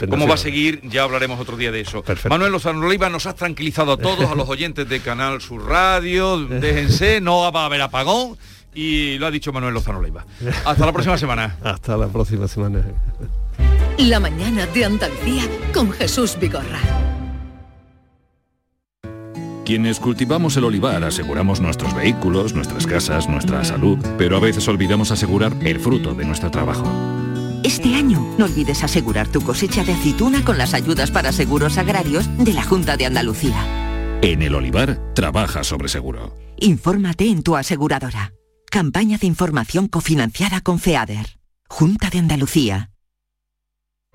[0.09, 0.81] ¿Cómo va a seguir?
[0.89, 2.05] Ya hablaremos otro día de eso.
[2.29, 6.39] Manuel Lozano Leiva nos has tranquilizado a todos, a los oyentes de Canal Sur Radio,
[6.39, 8.37] déjense, no va a haber apagón
[8.75, 10.25] y lo ha dicho Manuel Lozano Leiva.
[10.64, 11.57] Hasta la próxima semana.
[11.62, 12.85] Hasta la próxima semana.
[13.99, 17.16] La mañana de Andalucía con Jesús Vigorra.
[19.67, 25.11] Quienes cultivamos el olivar aseguramos nuestros vehículos, nuestras casas, nuestra salud, pero a veces olvidamos
[25.11, 26.85] asegurar el fruto de nuestro trabajo.
[27.64, 32.29] Este año no olvides asegurar tu cosecha de aceituna con las ayudas para seguros agrarios
[32.39, 34.21] de la Junta de Andalucía.
[34.23, 36.33] En el olivar, trabaja sobre seguro.
[36.59, 38.35] Infórmate en tu aseguradora.
[38.71, 41.41] Campaña de información cofinanciada con FEADER.
[41.69, 42.91] Junta de Andalucía.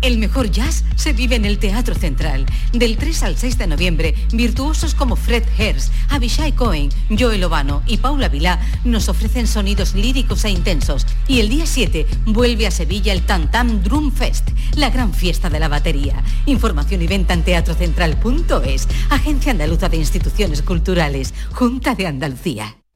[0.00, 2.46] El mejor jazz se vive en el Teatro Central.
[2.72, 7.96] Del 3 al 6 de noviembre, virtuosos como Fred Hers, Abishai Cohen, Joel Obano y
[7.96, 11.04] Paula Vilá nos ofrecen sonidos líricos e intensos.
[11.26, 15.58] Y el día 7 vuelve a Sevilla el Tantam Drum Fest, la gran fiesta de
[15.58, 16.22] la batería.
[16.46, 22.77] Información y venta en teatrocentral.es, Agencia Andaluza de Instituciones Culturales, Junta de Andalucía.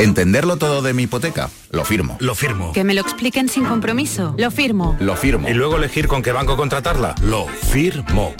[0.00, 2.16] Entenderlo todo de mi hipoteca, lo firmo.
[2.20, 2.72] Lo firmo.
[2.72, 4.32] Que me lo expliquen sin compromiso.
[4.38, 4.96] Lo firmo.
[5.00, 5.48] Lo firmo.
[5.48, 8.32] Y luego elegir con qué banco contratarla, lo firmo.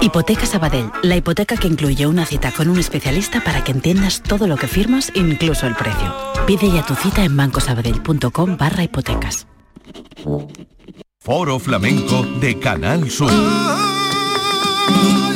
[0.00, 4.46] Hipoteca Sabadell, la hipoteca que incluye una cita con un especialista para que entiendas todo
[4.46, 6.14] lo que firmas, incluso el precio.
[6.46, 9.46] Pide ya tu cita en bancosabadell.com barra hipotecas.
[11.20, 13.30] Foro Flamenco de Canal Sur.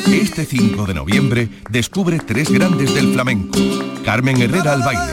[0.06, 3.58] Este 5 de noviembre descubre tres grandes del flamenco.
[4.04, 5.12] Carmen Herrera al baile,